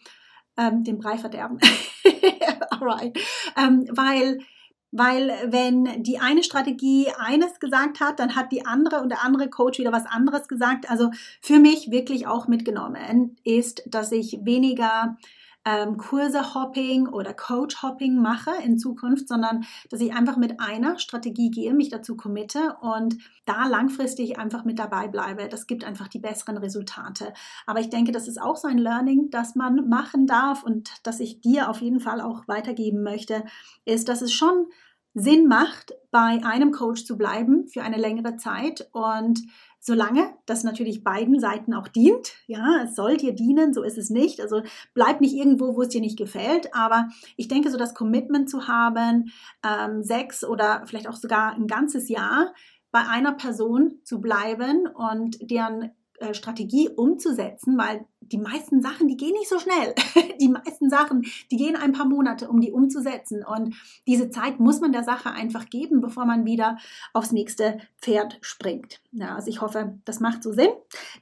ähm, 0.57 0.85
den 0.85 0.99
Brei 0.99 1.19
verderben. 1.19 1.59
Alright. 2.71 3.19
Ähm, 3.57 3.87
weil 3.91 4.39
weil 4.91 5.31
wenn 5.47 6.03
die 6.03 6.19
eine 6.19 6.43
Strategie 6.43 7.09
eines 7.19 7.61
gesagt 7.61 8.01
hat, 8.01 8.19
dann 8.19 8.37
hat 8.37 8.53
die 8.53 8.65
andere 8.65 9.03
und 9.03 9.11
der 9.11 9.23
andere 9.23 9.51
Coach 9.51 9.79
wieder 9.79 9.93
was 9.93 10.07
anderes 10.07 10.49
gesagt. 10.49 10.89
Also 10.89 11.11
für 11.43 11.59
mich 11.59 11.91
wirklich 11.91 12.27
auch 12.27 12.49
mitgenommen 12.49 13.37
ist, 13.45 13.83
dass 13.87 14.13
ich 14.13 14.39
weniger 14.43 15.19
ähm, 15.65 15.97
Kurse-Hopping 15.97 17.09
oder 17.09 17.35
Coach-Hopping 17.35 18.21
mache 18.21 18.51
in 18.65 18.79
Zukunft, 18.79 19.29
sondern 19.29 19.65
dass 19.91 20.01
ich 20.01 20.15
einfach 20.15 20.37
mit 20.37 20.61
einer 20.61 20.99
Strategie 20.99 21.51
gehe, 21.51 21.75
mich 21.75 21.89
dazu 21.89 22.17
committe 22.17 22.77
und 22.81 23.17
da 23.45 23.67
langfristig 23.67 24.39
einfach 24.39 24.65
mit 24.65 24.79
dabei 24.79 25.09
bleibe. 25.09 25.49
Das 25.49 25.67
gibt 25.67 25.85
einfach 25.85 26.09
die 26.09 26.21
besseren 26.21 26.57
Resultate. 26.59 27.33
Aber 27.67 27.81
ich 27.81 27.91
denke, 27.91 28.13
das 28.13 28.29
ist 28.29 28.41
auch 28.41 28.57
so 28.57 28.69
ein 28.69 28.79
Learning, 28.79 29.31
das 29.31 29.55
man 29.55 29.89
machen 29.89 30.27
darf 30.27 30.63
und 30.63 30.91
das 31.03 31.21
ich 31.21 31.41
dir 31.41 31.69
auf 31.69 31.81
jeden 31.81 32.01
Fall 32.01 32.21
auch 32.21 32.47
weitergeben 32.47 33.03
möchte, 33.03 33.45
ist, 33.85 34.09
dass 34.09 34.23
es 34.23 34.33
schon 34.33 34.67
Sinn 35.15 35.49
macht, 35.49 35.93
bei 36.11 36.41
einem 36.45 36.73
Coach 36.73 37.05
zu 37.05 37.19
bleiben 37.19 37.67
für 37.67 37.83
eine 37.83 37.97
längere 37.97 38.37
Zeit 38.37 38.89
und 38.93 39.43
solange 39.81 40.35
das 40.47 40.65
natürlich 40.65 41.05
beiden 41.05 41.41
Seiten 41.41 41.75
auch 41.75 41.89
dient. 41.89 42.33
Ja, 42.47 42.83
es 42.85 42.95
soll 42.95 43.17
dir 43.17 43.33
dienen, 43.33 43.73
so 43.73 43.83
ist 43.83 43.99
es 43.99 44.11
nicht. 44.11 44.41
Also 44.41 44.63
bleib 44.95 45.21
nicht 45.21 45.35
irgendwo, 45.35 45.77
wo 45.77 45.83
es 45.83 45.89
dir 45.89 46.01
nicht 46.01 46.19
gefällt. 46.19 46.75
Aber 46.75 47.09
ich 47.37 47.49
denke, 47.49 47.71
so 47.71 47.79
das 47.79 47.95
Commitment 47.95 48.51
zu 48.51 48.69
haben, 48.69 49.31
ähm, 49.65 50.03
sechs 50.03 50.45
oder 50.45 50.83
vielleicht 50.87 51.09
auch 51.09 51.17
sogar 51.17 51.55
ein 51.55 51.67
ganzes 51.67 52.09
Jahr 52.09 52.53
bei 52.91 53.01
einer 53.01 53.33
Person 53.33 54.01
zu 54.05 54.21
bleiben 54.21 54.87
und 54.87 55.51
deren 55.51 55.91
äh, 56.21 56.35
Strategie 56.35 56.89
umzusetzen, 56.89 57.79
weil 57.79 58.05
die 58.33 58.39
meisten 58.39 58.81
Sachen, 58.83 59.09
die 59.09 59.17
gehen 59.17 59.33
nicht 59.33 59.49
so 59.49 59.59
schnell. 59.59 59.95
Die 60.41 60.49
meisten 60.49 60.89
Sachen, 60.89 61.27
die 61.51 61.57
gehen 61.57 61.75
ein 61.75 61.93
paar 61.93 62.07
Monate, 62.07 62.49
um 62.49 62.61
die 62.61 62.71
umzusetzen. 62.71 63.45
Und 63.45 63.75
diese 64.07 64.31
Zeit 64.31 64.61
muss 64.61 64.81
man 64.81 64.93
der 64.93 65.03
Sache 65.03 65.33
einfach 65.33 65.69
geben, 65.69 66.01
bevor 66.01 66.27
man 66.27 66.45
wieder 66.45 66.79
aufs 67.13 67.33
nächste 67.33 67.79
Pferd 68.01 68.39
springt. 68.41 69.01
Ja, 69.11 69.35
also 69.35 69.49
ich 69.49 69.61
hoffe, 69.61 69.99
das 70.05 70.21
macht 70.21 70.45
so 70.45 70.53
Sinn. 70.53 70.71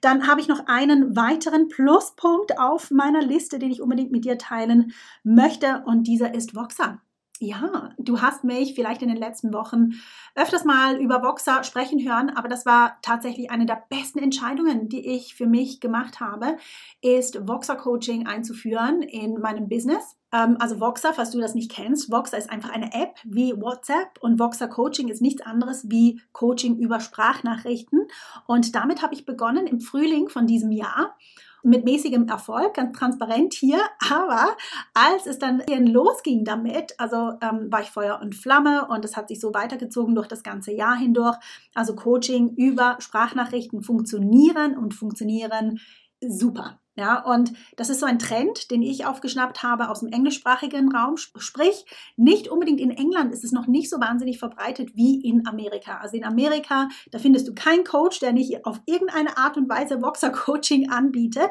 Dann 0.03 0.27
habe 0.27 0.43
ich 0.43 0.49
noch 0.49 0.67
einen 0.67 1.17
weiteren 1.17 1.69
Pluspunkt 1.69 2.59
auf 2.59 2.91
meiner 2.91 3.23
Liste, 3.23 3.59
den 3.59 3.71
ich 3.71 3.81
unbedingt 3.81 4.13
mit 4.13 4.27
dir 4.27 4.37
teilen 4.37 4.93
möchte. 5.25 5.83
Und 5.87 6.07
dieser 6.07 6.35
ist 6.35 6.55
Voxer. 6.55 7.01
Ja, 7.39 7.91
du 7.99 8.23
hast 8.23 8.45
mich 8.45 8.75
vielleicht 8.75 9.03
in 9.03 9.09
den 9.09 9.19
letzten 9.19 9.53
Wochen 9.53 9.91
öfters 10.35 10.65
mal 10.65 10.97
über 10.97 11.23
Voxer 11.23 11.65
sprechen 11.65 12.01
hören, 12.01 12.31
aber 12.31 12.49
das 12.49 12.65
war 12.65 12.99
tatsächlich 13.03 13.51
eine 13.51 13.67
der 13.67 13.85
besten 13.91 14.21
Entscheidungen, 14.21 14.89
die 14.89 15.07
ich 15.07 15.35
für 15.35 15.47
mich 15.47 15.81
gemacht 15.81 16.21
habe, 16.21 16.57
ist 17.03 17.47
Voxer 17.47 17.77
Coaching 17.77 18.27
einzuführen 18.27 19.03
in 19.03 19.39
meinem 19.39 19.69
Business. 19.69 20.17
Ähm, 20.33 20.57
also 20.61 20.81
Voxer, 20.81 21.13
falls 21.13 21.31
du 21.31 21.41
das 21.41 21.55
nicht 21.55 21.71
kennst, 21.71 22.11
Voxer 22.11 22.39
ist 22.39 22.49
einfach 22.49 22.71
eine 22.71 22.95
App 22.95 23.17
wie 23.25 23.53
WhatsApp 23.55 24.19
und 24.21 24.39
Voxer 24.39 24.69
Coaching 24.69 25.09
ist 25.09 25.21
nichts 25.21 25.43
anderes 25.43 25.91
wie 25.91 26.23
Coaching 26.33 26.79
über 26.79 27.01
Sprachnachrichten. 27.01 28.07
Und 28.47 28.75
damit 28.75 29.03
habe 29.03 29.15
ich 29.15 29.27
begonnen 29.27 29.67
im 29.67 29.81
Frühling 29.81 30.31
von 30.31 30.47
diesem 30.47 30.71
Jahr 30.71 31.17
mit 31.63 31.85
mäßigem 31.85 32.29
Erfolg, 32.29 32.75
ganz 32.75 32.97
transparent 32.97 33.55
hier. 33.55 33.81
Aber 34.11 34.57
als 34.95 35.27
es 35.27 35.39
dann 35.39 35.63
losging 35.69 36.45
damit, 36.45 36.95
also 36.99 37.33
ähm, 37.43 37.71
war 37.71 37.81
ich 37.81 37.91
Feuer 37.91 38.21
und 38.23 38.35
Flamme 38.35 38.87
und 38.89 39.05
es 39.05 39.17
hat 39.17 39.29
sich 39.29 39.41
so 39.41 39.53
weitergezogen 39.53 40.15
durch 40.15 40.29
das 40.29 40.43
ganze 40.43 40.73
Jahr 40.73 40.97
hindurch. 40.97 41.37
Also 41.75 41.95
Coaching 41.95 42.55
über 42.57 42.97
Sprachnachrichten 43.01 43.83
funktionieren 43.83 44.77
und 44.77 44.95
funktionieren 44.95 45.81
super. 46.21 46.81
Ja, 46.99 47.23
und 47.23 47.53
das 47.77 47.91
ist 47.91 48.01
so 48.01 48.07
ein 48.07 48.19
Trend, 48.19 48.71
den 48.71 48.81
ich 48.81 49.05
aufgeschnappt 49.05 49.63
habe 49.63 49.91
aus 49.91 50.01
dem 50.01 50.09
englischsprachigen 50.09 50.91
Raum. 50.91 51.19
Sprich, 51.19 51.85
nicht 52.17 52.49
unbedingt 52.49 52.81
in 52.81 52.91
England 52.91 53.35
ist 53.35 53.45
es 53.45 53.53
noch 53.53 53.67
nicht 53.67 53.91
so 53.91 54.01
wahnsinnig 54.01 54.39
verbreitet 54.39 54.97
wie 54.97 55.21
in 55.21 55.47
Amerika. 55.47 55.99
Also 55.99 56.17
in 56.17 56.25
Amerika, 56.25 56.89
da 57.11 57.19
findest 57.19 57.49
du 57.49 57.55
keinen 57.55 57.85
Coach, 57.85 58.21
der 58.21 58.33
nicht 58.33 58.65
auf 58.65 58.81
irgendeine 58.87 59.37
Art 59.37 59.59
und 59.59 59.69
Weise 59.69 59.99
Boxer-Coaching 59.99 60.89
anbietet. 60.89 61.51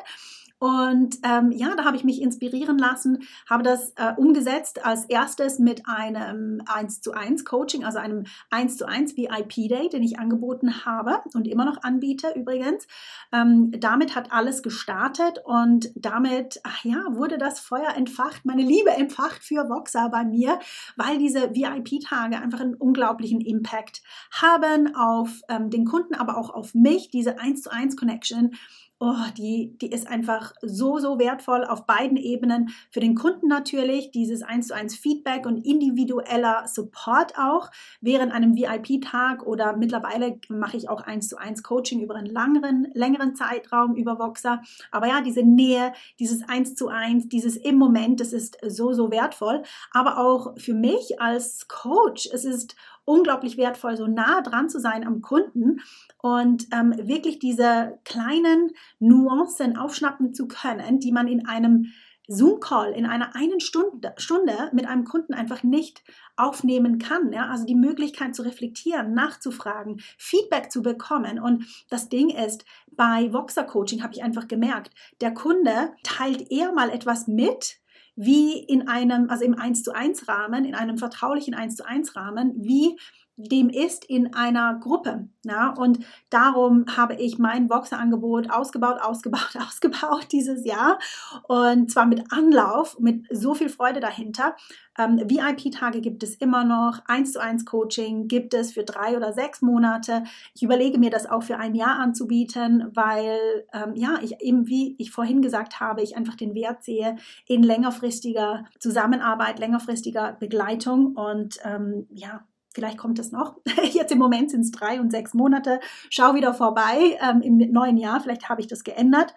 Und 0.58 1.18
ähm, 1.24 1.52
ja, 1.52 1.76
da 1.76 1.84
habe 1.84 1.98
ich 1.98 2.06
mich 2.06 2.22
inspirieren 2.22 2.78
lassen, 2.78 3.24
habe 3.50 3.64
das 3.64 3.92
äh, 3.98 4.14
umgesetzt 4.16 4.86
als 4.86 5.06
erstes 5.06 5.60
mit 5.60 5.86
einem 5.86 6.62
1 6.66 7.02
zu 7.02 7.12
1 7.12 7.44
Coaching, 7.44 7.84
also 7.84 8.00
einem 8.00 8.26
1 8.52 8.78
zu 8.78 8.88
1 8.88 9.18
VIP 9.18 9.68
Day, 9.68 9.90
den 9.90 10.02
ich 10.02 10.18
angeboten 10.18 10.86
habe 10.86 11.20
und 11.34 11.48
immer 11.48 11.66
noch 11.66 11.84
anbiete 11.84 12.34
übrigens. 12.36 12.88
Ähm, 13.34 13.72
damit 13.78 14.16
hat 14.16 14.32
alles 14.32 14.64
gestartet 14.64 15.40
und 15.44 15.92
damit, 15.96 16.62
ach 16.64 16.86
ja, 16.86 17.04
wurde 17.10 17.38
das 17.38 17.60
Feuer 17.60 17.94
entfacht, 17.96 18.46
meine 18.46 18.64
Liebe 18.64 18.92
entfacht 18.92 19.44
für 19.44 19.68
Voxer 19.70 20.10
bei 20.10 20.24
mir, 20.24 20.60
weil 20.96 21.18
diese 21.18 21.54
VIP-Tage 21.54 22.40
einfach 22.40 22.62
einen 22.62 22.76
unglaublichen 22.76 23.42
Impact 23.42 24.02
haben 24.32 24.96
auf 24.96 25.42
ähm, 25.50 25.70
den 25.70 25.84
Kunden, 25.84 26.16
aber 26.16 26.38
auch 26.38 26.50
auf 26.50 26.74
mich, 26.74 27.10
diese 27.10 27.40
1 27.40 27.64
zu 27.64 27.72
1 27.72 27.98
Connection 27.98 28.56
oh, 29.00 29.14
die, 29.38 29.78
die 29.82 29.92
ist 29.92 30.08
einfach 30.08 30.54
so, 30.62 31.00
so 31.00 31.20
wertvoll 31.20 31.66
auf 31.66 31.86
beiden 31.86 32.18
Ebenen. 32.18 32.70
Für 32.92 33.02
den 33.02 33.16
Kunden 33.16 33.48
natürlich, 33.48 34.12
dieses 34.12 34.42
1 34.42 34.68
zu 34.68 34.75
1 34.75 34.96
Feedback 34.96 35.46
und 35.46 35.66
individueller 35.66 36.66
Support 36.68 37.38
auch 37.38 37.72
während 38.00 38.32
einem 38.32 38.56
VIP-Tag 38.56 39.46
oder 39.46 39.75
mittlerweile 39.75 40.40
mache 40.48 40.78
ich 40.78 40.88
auch 40.90 41.02
1 41.02 41.28
zu 41.28 41.38
1 41.38 41.62
Coaching 41.64 42.02
über 42.02 42.16
einen 42.16 42.28
langeren, 42.28 42.88
längeren 42.94 43.36
Zeitraum 43.36 43.96
über 43.96 44.18
Voxer. 44.18 44.62
Aber 44.92 45.08
ja, 45.08 45.22
diese 45.22 45.44
Nähe, 45.44 45.92
dieses 46.20 46.48
1 46.48 46.75
zu 46.75 46.88
1, 46.88 47.28
dieses 47.28 47.58
im 47.58 47.75
Moment, 47.75 48.22
das 48.22 48.32
ist 48.32 48.58
so, 48.66 48.94
so 48.94 49.12
wertvoll. 49.12 49.64
Aber 49.92 50.20
auch 50.20 50.58
für 50.58 50.74
mich 50.74 51.20
als 51.20 51.68
Coach, 51.68 52.30
es 52.32 52.46
ist 52.46 52.75
unglaublich 53.06 53.58
wertvoll, 53.58 53.96
so 53.96 54.08
nah 54.08 54.42
dran 54.42 54.70
zu 54.70 54.80
sein 54.80 55.06
am 55.06 55.22
Kunden 55.22 55.82
und 56.22 56.68
ähm, 56.74 56.94
wirklich 56.98 57.40
diese 57.40 58.00
kleinen 58.04 58.72
Nuancen 59.00 59.78
aufschnappen 59.78 60.34
zu 60.34 60.48
können, 60.48 61.00
die 61.00 61.12
man 61.12 61.28
in 61.28 61.48
einem 61.48 61.94
Zoom-Call 62.28 62.94
in 62.94 63.06
einer 63.06 63.36
einen 63.36 63.60
Stunde, 63.60 64.14
Stunde 64.18 64.70
mit 64.74 64.88
einem 64.88 65.04
Kunden 65.04 65.34
einfach 65.34 65.64
nicht 65.64 66.04
aufnehmen 66.36 66.98
kann. 66.98 67.32
Ja? 67.32 67.50
Also 67.50 67.66
die 67.66 67.76
Möglichkeit 67.76 68.36
zu 68.36 68.42
reflektieren, 68.42 69.14
nachzufragen, 69.14 70.02
Feedback 70.18 70.72
zu 70.72 70.82
bekommen. 70.82 71.40
Und 71.40 71.66
das 71.90 72.10
Ding 72.10 72.30
ist, 72.30 72.66
bei 72.92 73.32
Voxer 73.32 73.64
Coaching 73.64 74.04
habe 74.04 74.14
ich 74.14 74.24
einfach 74.24 74.48
gemerkt, 74.48 74.92
der 75.22 75.34
Kunde 75.34 75.94
teilt 76.04 76.52
eher 76.52 76.72
mal 76.72 76.90
etwas 76.90 77.28
mit, 77.28 77.78
wie 78.15 78.60
in 78.60 78.88
einem, 78.88 79.29
also 79.29 79.43
im 79.43 79.57
1 79.57 79.84
zu 79.84 79.93
1 79.93 80.27
Rahmen, 80.27 80.65
in 80.65 80.75
einem 80.75 80.98
vertraulichen 80.98 81.53
1 81.53 81.75
zu 81.75 81.86
1 81.86 82.15
Rahmen, 82.15 82.53
wie 82.57 82.98
dem 83.38 83.70
ist 83.70 84.06
in 84.06 84.34
einer 84.34 84.75
Gruppe. 84.75 85.27
Ja? 85.44 85.74
Und 85.77 86.00
darum 86.30 86.86
habe 86.96 87.15
ich 87.15 87.38
mein 87.38 87.68
Boxerangebot 87.68 88.50
ausgebaut, 88.51 89.01
ausgebaut, 89.01 89.56
ausgebaut 89.68 90.27
dieses 90.32 90.65
Jahr. 90.65 91.00
Und 91.44 91.92
zwar 91.92 92.06
mit 92.06 92.32
Anlauf, 92.32 92.98
mit 93.00 93.25
so 93.30 93.54
viel 93.54 93.70
Freude 93.70 94.00
dahinter. 94.00 94.56
Ähm, 94.98 95.18
VIP-Tage 95.18 96.00
gibt 96.00 96.24
es 96.24 96.36
immer 96.36 96.63
noch, 96.63 97.00
1 97.08 97.34
zu 97.34 97.42
1 97.42 97.65
Coaching 97.65 98.30
gibt 98.30 98.54
es 98.54 98.72
für 98.72 98.84
drei 98.84 99.18
oder 99.18 99.34
sechs 99.34 99.62
Monate. 99.62 100.24
Ich 100.54 100.63
überlege 100.63 100.98
mir 100.98 101.10
das 101.10 101.30
auch 101.30 101.44
für 101.44 101.58
ein 101.58 101.75
Jahr 101.75 102.00
anzubieten, 102.00 102.92
weil, 102.94 103.65
ähm, 103.74 103.94
ja, 103.96 104.20
ich 104.22 104.39
eben, 104.39 104.68
wie 104.68 104.96
ich 104.98 105.12
vorhin 105.12 105.42
gesagt 105.42 105.82
habe, 105.82 106.01
ich 106.01 106.15
einfach 106.15 106.36
den 106.36 106.56
Wert 106.56 106.84
sehe 106.84 107.18
in 107.46 107.62
längerfristiger 107.62 108.63
Zusammenarbeit, 108.80 109.60
längerfristiger 109.60 110.38
Begleitung 110.39 111.15
und 111.15 111.60
ähm, 111.65 112.08
ja, 112.10 112.46
Vielleicht 112.75 112.98
kommt 112.98 113.20
es 113.20 113.32
noch. 113.32 113.55
Jetzt 113.94 114.12
im 114.12 114.17
Moment 114.17 114.51
sind 114.51 114.60
es 114.60 114.72
drei 114.72 115.00
und 115.00 115.10
sechs 115.10 115.34
Monate. 115.34 115.79
Schau 116.10 116.36
wieder 116.36 116.53
vorbei 116.53 117.17
ähm, 117.22 117.41
im 117.41 117.58
neuen 117.72 117.96
Jahr. 117.96 118.20
Vielleicht 118.20 118.50
habe 118.50 118.60
ich 118.60 118.67
das 118.67 118.84
geändert. 118.84 119.34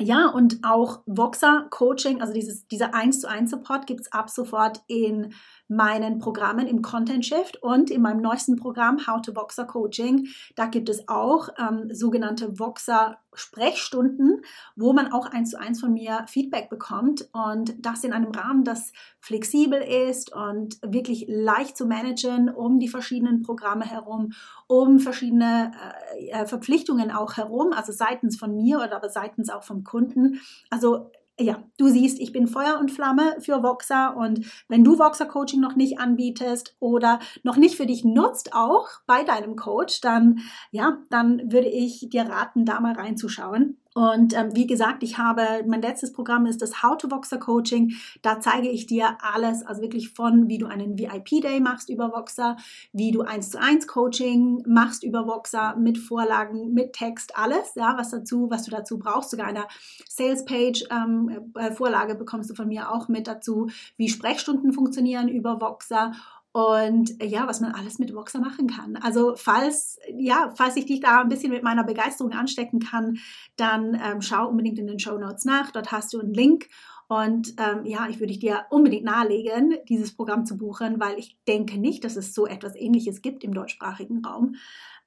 Ja, 0.00 0.30
und 0.30 0.60
auch 0.62 1.02
Voxer 1.04 1.66
Coaching, 1.68 2.22
also 2.22 2.32
dieses, 2.32 2.66
dieser 2.68 2.94
1 2.94 3.20
zu 3.20 3.28
1 3.28 3.50
Support 3.50 3.86
gibt 3.86 4.00
es 4.00 4.12
ab 4.12 4.30
sofort 4.30 4.80
in 4.86 5.34
meinen 5.68 6.18
Programmen 6.18 6.66
im 6.66 6.80
Content 6.80 7.24
Shift 7.24 7.62
und 7.62 7.90
in 7.90 8.00
meinem 8.00 8.22
neuesten 8.22 8.56
Programm 8.56 9.06
How 9.06 9.20
to 9.20 9.36
Voxer 9.36 9.66
Coaching. 9.66 10.26
Da 10.56 10.66
gibt 10.66 10.88
es 10.88 11.06
auch 11.06 11.50
ähm, 11.58 11.94
sogenannte 11.94 12.58
Voxer 12.58 13.18
Sprechstunden, 13.34 14.42
wo 14.74 14.92
man 14.92 15.12
auch 15.12 15.26
eins 15.26 15.50
zu 15.50 15.60
eins 15.60 15.80
von 15.80 15.92
mir 15.92 16.24
Feedback 16.26 16.68
bekommt 16.68 17.28
und 17.32 17.74
das 17.78 18.02
in 18.02 18.12
einem 18.12 18.32
Rahmen, 18.32 18.64
das 18.64 18.92
flexibel 19.20 19.80
ist 19.80 20.34
und 20.34 20.78
wirklich 20.82 21.26
leicht 21.28 21.76
zu 21.76 21.86
managen 21.86 22.48
um 22.48 22.80
die 22.80 22.88
verschiedenen 22.88 23.42
Programme 23.42 23.84
herum, 23.84 24.32
um 24.66 24.98
verschiedene 24.98 25.70
äh, 26.18 26.30
äh 26.30 26.46
Verpflichtungen 26.46 27.12
auch 27.12 27.36
herum, 27.36 27.72
also 27.72 27.92
seitens 27.92 28.36
von 28.36 28.56
mir 28.56 28.78
oder 28.78 28.96
aber 28.96 29.08
seitens 29.08 29.48
auch 29.50 29.62
vom 29.62 29.84
Kunden. 29.90 30.40
Also 30.70 31.10
ja, 31.38 31.62
du 31.78 31.88
siehst, 31.88 32.20
ich 32.20 32.32
bin 32.32 32.46
Feuer 32.46 32.78
und 32.78 32.90
Flamme 32.90 33.36
für 33.40 33.62
Voxer 33.62 34.16
und 34.16 34.44
wenn 34.68 34.84
du 34.84 34.98
Voxer 34.98 35.26
Coaching 35.26 35.60
noch 35.60 35.74
nicht 35.74 35.98
anbietest 35.98 36.76
oder 36.80 37.18
noch 37.42 37.56
nicht 37.56 37.76
für 37.76 37.86
dich 37.86 38.04
nutzt, 38.04 38.52
auch 38.52 38.88
bei 39.06 39.24
deinem 39.24 39.56
Coach, 39.56 40.00
dann 40.02 40.40
ja, 40.70 40.98
dann 41.08 41.50
würde 41.50 41.68
ich 41.68 42.08
dir 42.10 42.22
raten, 42.22 42.66
da 42.66 42.80
mal 42.80 42.94
reinzuschauen. 42.94 43.79
Und 43.94 44.36
ähm, 44.36 44.54
wie 44.54 44.68
gesagt, 44.68 45.02
ich 45.02 45.18
habe, 45.18 45.42
mein 45.66 45.82
letztes 45.82 46.12
Programm 46.12 46.46
ist 46.46 46.62
das 46.62 46.82
How 46.82 46.96
to 46.96 47.10
Voxer 47.10 47.38
Coaching. 47.38 47.94
Da 48.22 48.38
zeige 48.38 48.68
ich 48.68 48.86
dir 48.86 49.18
alles, 49.20 49.66
also 49.66 49.82
wirklich 49.82 50.10
von, 50.10 50.48
wie 50.48 50.58
du 50.58 50.66
einen 50.66 50.96
VIP-Day 50.96 51.58
machst 51.58 51.90
über 51.90 52.12
Voxer, 52.12 52.56
wie 52.92 53.10
du 53.10 53.22
eins 53.22 53.50
zu 53.50 53.60
eins 53.60 53.88
Coaching 53.88 54.62
machst 54.66 55.02
über 55.02 55.26
Voxer 55.26 55.74
mit 55.76 55.98
Vorlagen, 55.98 56.72
mit 56.72 56.92
Text, 56.92 57.36
alles, 57.36 57.74
ja, 57.74 57.96
was 57.98 58.10
dazu, 58.10 58.48
was 58.48 58.62
du 58.64 58.70
dazu 58.70 58.98
brauchst. 58.98 59.30
Sogar 59.30 59.46
eine 59.46 59.66
Sales-Page 60.08 60.84
ähm, 60.90 61.50
äh, 61.56 61.72
Vorlage 61.72 62.14
bekommst 62.14 62.48
du 62.50 62.54
von 62.54 62.68
mir 62.68 62.92
auch 62.92 63.08
mit 63.08 63.26
dazu, 63.26 63.70
wie 63.96 64.08
Sprechstunden 64.08 64.72
funktionieren 64.72 65.28
über 65.28 65.60
Voxer 65.60 66.12
und 66.52 67.22
ja, 67.22 67.46
was 67.46 67.60
man 67.60 67.72
alles 67.72 67.98
mit 67.98 68.12
Voxer 68.14 68.40
machen 68.40 68.66
kann. 68.66 68.96
Also 68.96 69.34
falls, 69.36 69.98
ja, 70.16 70.52
falls 70.56 70.76
ich 70.76 70.86
dich 70.86 71.00
da 71.00 71.20
ein 71.20 71.28
bisschen 71.28 71.52
mit 71.52 71.62
meiner 71.62 71.84
Begeisterung 71.84 72.32
anstecken 72.32 72.80
kann, 72.80 73.18
dann 73.56 73.94
ähm, 73.94 74.20
schau 74.20 74.48
unbedingt 74.48 74.78
in 74.78 74.88
den 74.88 74.98
Show 74.98 75.16
Notes 75.16 75.44
nach. 75.44 75.70
Dort 75.70 75.92
hast 75.92 76.12
du 76.12 76.20
einen 76.20 76.34
Link. 76.34 76.68
Und 77.06 77.54
ähm, 77.58 77.84
ja, 77.84 78.06
ich 78.08 78.20
würde 78.20 78.36
dir 78.36 78.66
unbedingt 78.70 79.04
nahelegen, 79.04 79.76
dieses 79.88 80.14
Programm 80.14 80.46
zu 80.46 80.56
buchen, 80.56 81.00
weil 81.00 81.18
ich 81.18 81.36
denke 81.46 81.76
nicht, 81.76 82.04
dass 82.04 82.14
es 82.14 82.34
so 82.34 82.46
etwas 82.46 82.76
Ähnliches 82.76 83.20
gibt 83.20 83.42
im 83.42 83.52
deutschsprachigen 83.52 84.24
Raum. 84.24 84.54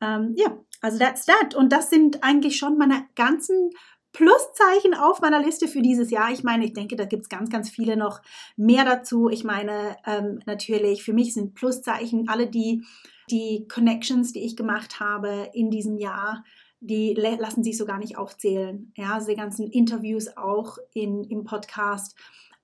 Ähm, 0.01 0.33
ja, 0.35 0.57
also 0.81 0.97
that's 0.97 1.25
that. 1.25 1.55
Und 1.55 1.71
das 1.71 1.89
sind 1.89 2.23
eigentlich 2.23 2.57
schon 2.57 2.77
meine 2.77 3.05
ganzen 3.15 3.71
Pluszeichen 4.13 4.93
auf 4.93 5.21
meiner 5.21 5.41
Liste 5.41 5.67
für 5.67 5.81
dieses 5.81 6.11
Jahr. 6.11 6.31
Ich 6.31 6.43
meine, 6.43 6.65
ich 6.65 6.73
denke, 6.73 6.95
da 6.95 7.05
gibt 7.05 7.23
es 7.23 7.29
ganz, 7.29 7.49
ganz 7.49 7.69
viele 7.69 7.97
noch 7.97 8.21
mehr 8.55 8.85
dazu. 8.85 9.27
Ich 9.27 9.43
meine, 9.43 9.97
ähm, 10.05 10.39
natürlich, 10.45 11.03
für 11.03 11.13
mich 11.13 11.33
sind 11.33 11.55
Pluszeichen 11.55 12.29
alle 12.29 12.47
die, 12.47 12.85
die 13.29 13.67
Connections, 13.67 14.31
die 14.31 14.45
ich 14.45 14.55
gemacht 14.55 14.99
habe 14.99 15.49
in 15.53 15.71
diesem 15.71 15.97
Jahr, 15.97 16.43
die 16.79 17.13
lassen 17.13 17.63
sich 17.63 17.77
so 17.77 17.85
gar 17.85 17.97
nicht 17.97 18.17
aufzählen. 18.17 18.91
Ja, 18.95 19.13
also 19.13 19.27
die 19.27 19.35
ganzen 19.35 19.67
Interviews 19.67 20.37
auch 20.37 20.77
in, 20.93 21.23
im 21.23 21.43
Podcast 21.45 22.15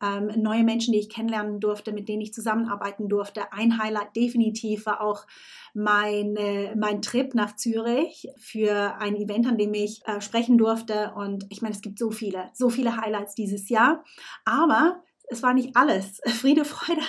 ähm, 0.02 0.32
neue 0.42 0.64
Menschen, 0.64 0.94
die 0.94 1.00
ich 1.00 1.10
kennenlernen 1.10 1.60
durfte, 1.60 1.92
mit 1.92 2.08
denen 2.08 2.22
ich 2.22 2.34
zusammenarbeiten 2.34 3.10
durfte. 3.10 3.52
Ein 3.52 3.82
Highlight 3.82 4.16
definitiv 4.16 4.86
war 4.86 5.02
auch 5.02 5.26
meine, 5.74 6.76
mein 6.78 7.02
Trip 7.02 7.36
nach 7.36 7.56
Zürich 7.56 8.28
für 8.38 8.96
ein 9.00 9.16
Event, 9.16 9.48
an 9.48 9.58
dem 9.58 9.74
ich 9.74 10.02
äh, 10.06 10.22
sprechen 10.22 10.58
durfte. 10.58 11.14
Und 11.16 11.46
ich 11.50 11.62
meine, 11.62 11.76
es 11.76 11.82
gibt 11.82 12.00
so 12.00 12.12
viele, 12.12 12.50
so 12.54 12.70
viele 12.70 12.98
Highlights 12.98 13.36
dieses 13.36 13.70
Jahr. 13.70 14.04
Aber 14.46 15.04
es 15.30 15.44
war 15.44 15.54
nicht 15.54 15.76
alles. 15.76 16.22
Friede, 16.26 16.66
Freude, 16.66 17.02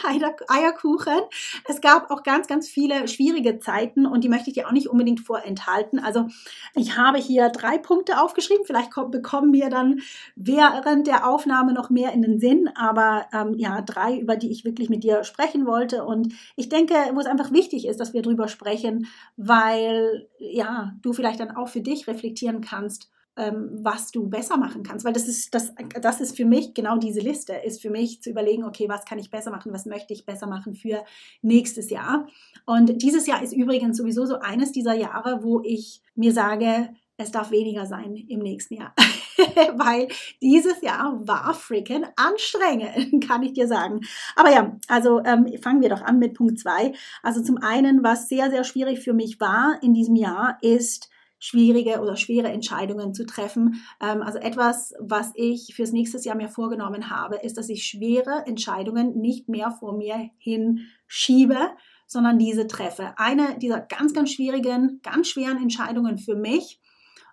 Eierkuchen. 0.49 1.21
Es 1.69 1.81
gab 1.81 2.11
auch 2.11 2.23
ganz, 2.23 2.47
ganz 2.47 2.69
viele 2.69 3.09
schwierige 3.09 3.59
Zeiten 3.59 4.07
und 4.07 4.25
die 4.25 4.29
möchte 4.29 4.51
ich 4.51 4.55
dir 4.55 4.69
auch 4.69 4.73
nicht 4.73 4.89
unbedingt 4.89 5.21
vorenthalten. 5.21 5.99
Also 5.99 6.27
ich 6.75 6.97
habe 6.97 7.19
hier 7.19 7.49
drei 7.49 7.79
Punkte 7.79 8.21
aufgeschrieben. 8.21 8.65
Vielleicht 8.67 8.91
bekommen 9.11 9.53
wir 9.53 9.71
dann 9.71 10.01
während 10.37 11.07
der 11.07 11.27
Aufnahme 11.27 11.73
noch 11.73 11.91
mehr 11.91 12.13
in 12.13 12.23
den 12.23 12.41
Sinn, 12.41 12.69
aber 12.75 13.27
ähm, 13.33 13.55
ja, 13.57 13.81
drei, 13.83 14.19
über 14.19 14.37
die 14.37 14.51
ich 14.51 14.65
wirklich 14.65 14.91
mit 14.91 15.05
dir 15.05 15.25
sprechen 15.25 15.67
wollte. 15.67 16.05
Und 16.05 16.35
ich 16.57 16.69
denke, 16.69 16.95
wo 17.15 17.21
es 17.21 17.27
einfach 17.27 17.53
wichtig 17.53 17.87
ist, 17.87 18.01
dass 18.01 18.13
wir 18.13 18.23
drüber 18.23 18.49
sprechen, 18.49 19.07
weil 19.37 20.29
ja, 20.39 20.93
du 21.03 21.13
vielleicht 21.13 21.41
dann 21.41 21.57
auch 21.57 21.69
für 21.69 21.81
dich 21.81 22.07
reflektieren 22.07 22.61
kannst 22.61 23.11
was 23.41 24.11
du 24.11 24.29
besser 24.29 24.57
machen 24.57 24.83
kannst. 24.83 25.05
Weil 25.05 25.13
das 25.13 25.29
ist, 25.29 25.55
das, 25.55 25.73
das 26.01 26.21
ist 26.21 26.37
für 26.37 26.45
mich 26.45 26.75
genau 26.75 26.99
diese 26.99 27.21
Liste, 27.21 27.55
ist 27.55 27.81
für 27.81 27.91
mich 27.91 28.23
zu 28.23 28.31
überlegen, 28.31 28.65
okay, 28.65 28.89
was 28.89 29.05
kann 29.05 29.19
ich 29.19 29.31
besser 29.31 29.51
machen, 29.51 29.73
was 29.73 29.87
möchte 29.87 30.13
ich 30.13 30.27
besser 30.27 30.47
machen 30.47 30.75
für 30.75 31.05
nächstes 31.43 31.91
Jahr. 31.91 32.27
Und 32.67 33.03
dieses 33.03 33.27
Jahr 33.27 33.43
ist 33.43 33.53
übrigens 33.53 33.97
sowieso 33.97 34.27
so 34.27 34.39
eines 34.39 34.73
dieser 34.73 34.95
Jahre, 34.95 35.43
wo 35.43 35.61
ich 35.65 36.03
mir 36.15 36.33
sage, 36.33 36.91
es 37.21 37.31
darf 37.31 37.51
weniger 37.51 37.87
sein 37.87 38.17
im 38.17 38.41
nächsten 38.41 38.75
Jahr. 38.75 38.95
Weil 39.77 40.09
dieses 40.41 40.81
Jahr 40.81 41.21
war 41.27 41.55
freaking 41.55 42.07
anstrengend, 42.17 43.27
kann 43.29 43.43
ich 43.43 43.53
dir 43.53 43.69
sagen. 43.69 44.01
Aber 44.37 44.51
ja, 44.51 44.77
also 44.89 45.23
ähm, 45.25 45.47
fangen 45.63 45.83
wir 45.83 45.91
doch 45.91 46.03
an 46.03 46.19
mit 46.19 46.35
Punkt 46.35 46.59
zwei. 46.59 46.93
Also 47.23 47.43
zum 47.43 47.59
einen, 47.59 48.03
was 48.03 48.29
sehr, 48.29 48.51
sehr 48.51 48.65
schwierig 48.65 49.01
für 49.01 49.13
mich 49.13 49.41
war 49.41 49.79
in 49.83 49.95
diesem 49.95 50.17
Jahr, 50.17 50.59
ist 50.63 51.11
schwierige 51.41 52.01
oder 52.01 52.17
schwere 52.17 52.49
Entscheidungen 52.49 53.15
zu 53.15 53.27
treffen. 53.27 53.83
Ähm, 54.01 54.23
also 54.23 54.39
etwas, 54.39 54.95
was 55.01 55.33
ich 55.35 55.75
fürs 55.75 55.91
nächste 55.91 56.19
Jahr 56.19 56.37
mir 56.37 56.49
vorgenommen 56.49 57.11
habe, 57.11 57.37
ist, 57.37 57.57
dass 57.57 57.69
ich 57.69 57.85
schwere 57.85 58.45
Entscheidungen 58.47 59.19
nicht 59.19 59.49
mehr 59.49 59.73
vor 59.73 59.97
mir 59.97 60.31
hinschiebe, 60.39 61.71
sondern 62.07 62.39
diese 62.39 62.67
treffe. 62.67 63.15
Eine 63.17 63.59
dieser 63.59 63.81
ganz, 63.81 64.13
ganz 64.13 64.31
schwierigen, 64.31 65.01
ganz 65.03 65.29
schweren 65.29 65.57
Entscheidungen 65.57 66.19
für 66.19 66.37
mich 66.37 66.81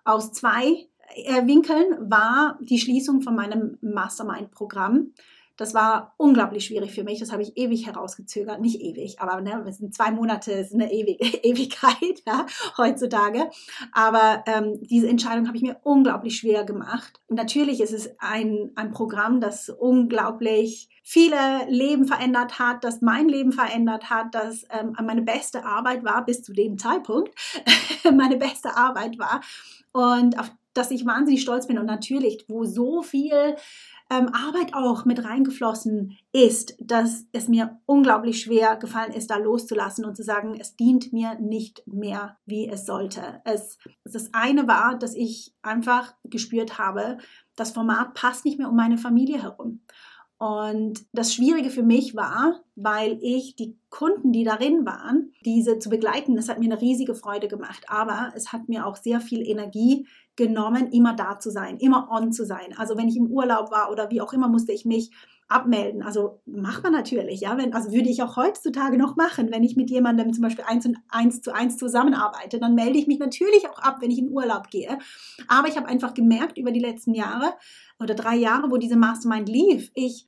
aus 0.05 0.31
zwei 0.31 0.87
äh, 1.15 1.45
Winkeln 1.45 2.09
war 2.09 2.57
die 2.61 2.79
Schließung 2.79 3.21
von 3.21 3.35
meinem 3.35 3.77
Mastermind-Programm. 3.81 5.13
Das 5.57 5.73
war 5.73 6.13
unglaublich 6.17 6.65
schwierig 6.65 6.93
für 6.93 7.03
mich. 7.03 7.19
Das 7.19 7.31
habe 7.31 7.41
ich 7.41 7.57
ewig 7.57 7.87
herausgezögert. 7.87 8.61
Nicht 8.61 8.79
ewig, 8.79 9.19
aber 9.19 9.41
ne, 9.41 9.63
es 9.67 9.77
sind 9.77 9.93
zwei 9.93 10.11
Monate, 10.11 10.51
ist 10.51 10.73
eine 10.73 10.91
Ewig 10.91 11.43
Ewigkeit 11.43 12.21
ja, 12.25 12.45
heutzutage. 12.77 13.49
Aber 13.91 14.43
ähm, 14.45 14.79
diese 14.81 15.09
Entscheidung 15.09 15.47
habe 15.47 15.57
ich 15.57 15.63
mir 15.63 15.77
unglaublich 15.83 16.37
schwer 16.37 16.63
gemacht. 16.63 17.19
natürlich 17.27 17.81
ist 17.81 17.93
es 17.93 18.11
ein, 18.19 18.71
ein 18.75 18.91
Programm, 18.91 19.41
das 19.41 19.69
unglaublich 19.69 20.89
viele 21.03 21.37
Leben 21.69 22.05
verändert 22.05 22.59
hat, 22.59 22.83
das 22.83 23.01
mein 23.01 23.27
Leben 23.27 23.51
verändert 23.51 24.09
hat, 24.09 24.35
das 24.35 24.65
ähm, 24.69 24.95
meine 25.03 25.21
beste 25.21 25.65
Arbeit 25.65 26.03
war 26.03 26.23
bis 26.25 26.43
zu 26.43 26.53
dem 26.53 26.77
Zeitpunkt. 26.77 27.33
meine 28.15 28.37
beste 28.37 28.75
Arbeit 28.75 29.17
war. 29.17 29.41
Und 29.91 30.37
auf 30.37 30.51
das 30.77 30.91
ich 30.91 31.05
wahnsinnig 31.05 31.41
stolz 31.41 31.67
bin 31.67 31.79
und 31.79 31.87
natürlich, 31.87 32.45
wo 32.47 32.65
so 32.65 33.01
viel 33.01 33.55
ähm, 34.09 34.29
Arbeit 34.33 34.73
auch 34.73 35.05
mit 35.05 35.23
reingeflossen 35.23 36.17
ist, 36.31 36.75
dass 36.79 37.25
es 37.33 37.47
mir 37.47 37.79
unglaublich 37.85 38.41
schwer 38.41 38.77
gefallen 38.77 39.11
ist, 39.11 39.29
da 39.29 39.37
loszulassen 39.37 40.05
und 40.05 40.15
zu 40.15 40.23
sagen, 40.23 40.57
es 40.59 40.75
dient 40.75 41.11
mir 41.11 41.35
nicht 41.39 41.83
mehr, 41.87 42.37
wie 42.45 42.69
es 42.69 42.85
sollte. 42.85 43.41
Es, 43.43 43.77
das 44.05 44.33
eine 44.33 44.67
war, 44.67 44.97
dass 44.97 45.13
ich 45.13 45.53
einfach 45.61 46.13
gespürt 46.23 46.77
habe, 46.77 47.17
das 47.55 47.71
Format 47.71 48.13
passt 48.13 48.45
nicht 48.45 48.57
mehr 48.57 48.69
um 48.69 48.75
meine 48.75 48.97
Familie 48.97 49.41
herum. 49.41 49.81
Und 50.39 51.03
das 51.13 51.33
Schwierige 51.33 51.71
für 51.71 51.81
mich 51.81 52.15
war, 52.15 52.63
weil 52.75 53.17
ich 53.21 53.55
die 53.55 53.75
Kunden, 53.89 54.31
die 54.31 54.43
darin 54.43 54.85
waren, 54.85 55.33
diese 55.43 55.79
zu 55.79 55.89
begleiten, 55.89 56.35
das 56.35 56.47
hat 56.47 56.59
mir 56.59 56.71
eine 56.71 56.79
riesige 56.79 57.15
Freude 57.15 57.47
gemacht. 57.47 57.85
Aber 57.87 58.31
es 58.35 58.53
hat 58.53 58.69
mir 58.69 58.85
auch 58.85 58.97
sehr 58.97 59.19
viel 59.19 59.41
Energie 59.41 60.05
genommen, 60.37 60.87
immer 60.91 61.13
da 61.13 61.39
zu 61.39 61.49
sein, 61.49 61.77
immer 61.77 62.09
on 62.09 62.31
zu 62.31 62.45
sein. 62.45 62.73
Also 62.77 62.95
wenn 62.95 63.09
ich 63.09 63.17
im 63.17 63.27
Urlaub 63.27 63.71
war 63.71 63.91
oder 63.91 64.09
wie 64.09 64.21
auch 64.21 64.31
immer, 64.31 64.47
musste 64.47 64.71
ich 64.71 64.85
mich 64.85 65.11
abmelden. 65.49 66.03
Also 66.03 66.41
macht 66.45 66.83
man 66.83 66.91
natürlich, 66.91 67.41
ja. 67.41 67.57
Wenn, 67.57 67.73
also 67.73 67.91
würde 67.91 68.09
ich 68.09 68.21
auch 68.21 68.35
heutzutage 68.35 68.97
noch 68.97 69.15
machen, 69.15 69.49
wenn 69.51 69.63
ich 69.63 69.75
mit 69.75 69.89
jemandem 69.89 70.33
zum 70.33 70.43
Beispiel 70.43 70.65
eins, 70.67 70.85
und 70.85 70.97
eins 71.09 71.41
zu 71.41 71.53
eins 71.53 71.77
zusammenarbeite, 71.77 72.59
dann 72.59 72.75
melde 72.75 72.99
ich 72.99 73.07
mich 73.07 73.19
natürlich 73.19 73.67
auch 73.69 73.79
ab, 73.79 73.97
wenn 74.01 74.11
ich 74.11 74.19
in 74.19 74.31
Urlaub 74.31 74.69
gehe. 74.69 74.97
Aber 75.47 75.67
ich 75.67 75.77
habe 75.77 75.87
einfach 75.87 76.13
gemerkt 76.13 76.57
über 76.57 76.71
die 76.71 76.79
letzten 76.79 77.13
Jahre 77.13 77.53
oder 77.99 78.13
drei 78.13 78.35
Jahre, 78.35 78.69
wo 78.69 78.77
diese 78.77 78.97
Mastermind 78.97 79.49
lief, 79.49 79.91
ich, 79.95 80.27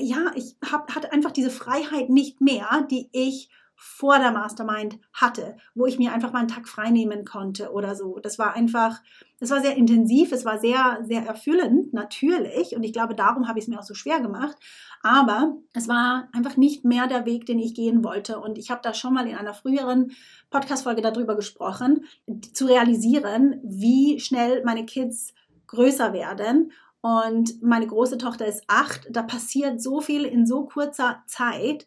ja, 0.00 0.30
ich 0.34 0.56
hab, 0.70 0.94
hatte 0.94 1.12
einfach 1.12 1.32
diese 1.32 1.50
Freiheit 1.50 2.10
nicht 2.10 2.40
mehr, 2.40 2.86
die 2.90 3.08
ich 3.12 3.50
vor 3.80 4.18
der 4.18 4.32
Mastermind 4.32 4.98
hatte, 5.12 5.56
wo 5.76 5.86
ich 5.86 5.98
mir 5.98 6.12
einfach 6.12 6.32
mal 6.32 6.40
einen 6.40 6.48
Tag 6.48 6.66
frei 6.66 6.90
nehmen 6.90 7.24
konnte 7.24 7.70
oder 7.70 7.94
so. 7.94 8.18
Das 8.18 8.36
war 8.36 8.54
einfach, 8.54 9.00
das 9.38 9.50
war 9.50 9.60
sehr 9.60 9.76
intensiv, 9.76 10.32
es 10.32 10.44
war 10.44 10.58
sehr, 10.58 10.98
sehr 11.04 11.24
erfüllend, 11.24 11.94
natürlich. 11.94 12.74
Und 12.74 12.82
ich 12.82 12.92
glaube, 12.92 13.14
darum 13.14 13.46
habe 13.46 13.60
ich 13.60 13.66
es 13.66 13.68
mir 13.68 13.78
auch 13.78 13.84
so 13.84 13.94
schwer 13.94 14.18
gemacht. 14.18 14.56
Aber 15.00 15.56
es 15.74 15.86
war 15.86 16.28
einfach 16.32 16.56
nicht 16.56 16.84
mehr 16.84 17.06
der 17.06 17.24
Weg, 17.24 17.46
den 17.46 17.60
ich 17.60 17.76
gehen 17.76 18.02
wollte. 18.02 18.40
Und 18.40 18.58
ich 18.58 18.72
habe 18.72 18.80
da 18.82 18.92
schon 18.92 19.14
mal 19.14 19.28
in 19.28 19.36
einer 19.36 19.54
früheren 19.54 20.10
Podcast-Folge 20.50 21.00
darüber 21.00 21.36
gesprochen, 21.36 22.04
zu 22.52 22.66
realisieren, 22.66 23.60
wie 23.62 24.18
schnell 24.18 24.64
meine 24.64 24.86
Kids 24.86 25.34
größer 25.68 26.12
werden 26.12 26.72
Und 27.00 27.62
meine 27.62 27.86
große 27.86 28.18
Tochter 28.18 28.46
ist 28.46 28.64
acht. 28.66 29.06
Da 29.10 29.22
passiert 29.22 29.80
so 29.80 30.00
viel 30.00 30.24
in 30.24 30.46
so 30.46 30.64
kurzer 30.64 31.22
Zeit. 31.26 31.86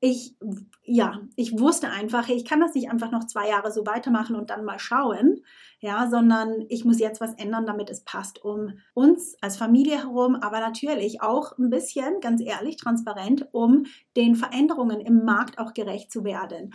Ich, 0.00 0.36
ja, 0.82 1.20
ich 1.36 1.58
wusste 1.58 1.90
einfach, 1.90 2.28
ich 2.28 2.44
kann 2.44 2.60
das 2.60 2.74
nicht 2.74 2.90
einfach 2.90 3.10
noch 3.10 3.24
zwei 3.24 3.48
Jahre 3.48 3.70
so 3.70 3.86
weitermachen 3.86 4.34
und 4.36 4.50
dann 4.50 4.64
mal 4.64 4.78
schauen, 4.78 5.42
ja, 5.80 6.08
sondern 6.08 6.64
ich 6.68 6.84
muss 6.84 6.98
jetzt 6.98 7.20
was 7.20 7.34
ändern, 7.34 7.66
damit 7.66 7.88
es 7.88 8.02
passt 8.04 8.44
um 8.44 8.78
uns 8.94 9.36
als 9.40 9.56
Familie 9.56 9.98
herum, 9.98 10.34
aber 10.36 10.60
natürlich 10.60 11.22
auch 11.22 11.56
ein 11.58 11.70
bisschen, 11.70 12.20
ganz 12.20 12.40
ehrlich, 12.40 12.76
transparent, 12.76 13.48
um 13.52 13.86
den 14.16 14.34
Veränderungen 14.34 15.00
im 15.00 15.24
Markt 15.24 15.58
auch 15.58 15.72
gerecht 15.72 16.10
zu 16.10 16.24
werden 16.24 16.74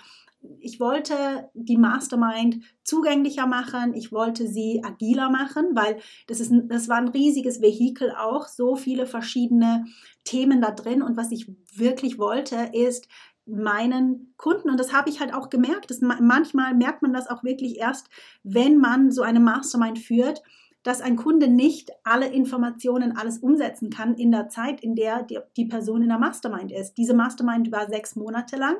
ich 0.59 0.79
wollte 0.79 1.49
die 1.53 1.77
Mastermind 1.77 2.63
zugänglicher 2.83 3.47
machen, 3.47 3.93
ich 3.93 4.11
wollte 4.11 4.47
sie 4.47 4.81
agiler 4.83 5.29
machen, 5.29 5.69
weil 5.73 5.97
das, 6.27 6.39
ist, 6.39 6.51
das 6.67 6.89
war 6.89 6.97
ein 6.97 7.07
riesiges 7.09 7.61
Vehikel 7.61 8.11
auch, 8.11 8.47
so 8.47 8.75
viele 8.75 9.05
verschiedene 9.05 9.85
Themen 10.23 10.61
da 10.61 10.71
drin. 10.71 11.01
Und 11.01 11.17
was 11.17 11.31
ich 11.31 11.51
wirklich 11.75 12.17
wollte, 12.17 12.69
ist 12.73 13.07
meinen 13.45 14.33
Kunden, 14.37 14.69
und 14.69 14.79
das 14.79 14.93
habe 14.93 15.09
ich 15.09 15.19
halt 15.19 15.33
auch 15.33 15.49
gemerkt, 15.49 15.89
dass 15.89 16.01
manchmal 16.01 16.75
merkt 16.75 17.01
man 17.01 17.13
das 17.13 17.29
auch 17.29 17.43
wirklich 17.43 17.77
erst, 17.77 18.09
wenn 18.43 18.77
man 18.77 19.11
so 19.11 19.21
eine 19.21 19.39
Mastermind 19.39 19.99
führt, 19.99 20.41
dass 20.83 21.01
ein 21.01 21.15
Kunde 21.15 21.47
nicht 21.47 21.91
alle 22.03 22.27
Informationen, 22.27 23.15
alles 23.17 23.37
umsetzen 23.37 23.89
kann 23.89 24.15
in 24.15 24.31
der 24.31 24.49
Zeit, 24.49 24.81
in 24.81 24.95
der 24.95 25.23
die, 25.23 25.39
die 25.55 25.65
Person 25.65 26.03
in 26.03 26.09
der 26.09 26.19
Mastermind 26.19 26.71
ist. 26.71 26.95
Diese 26.95 27.13
Mastermind 27.13 27.71
war 27.71 27.87
sechs 27.87 28.17
Monate 28.17 28.57
lang 28.57 28.75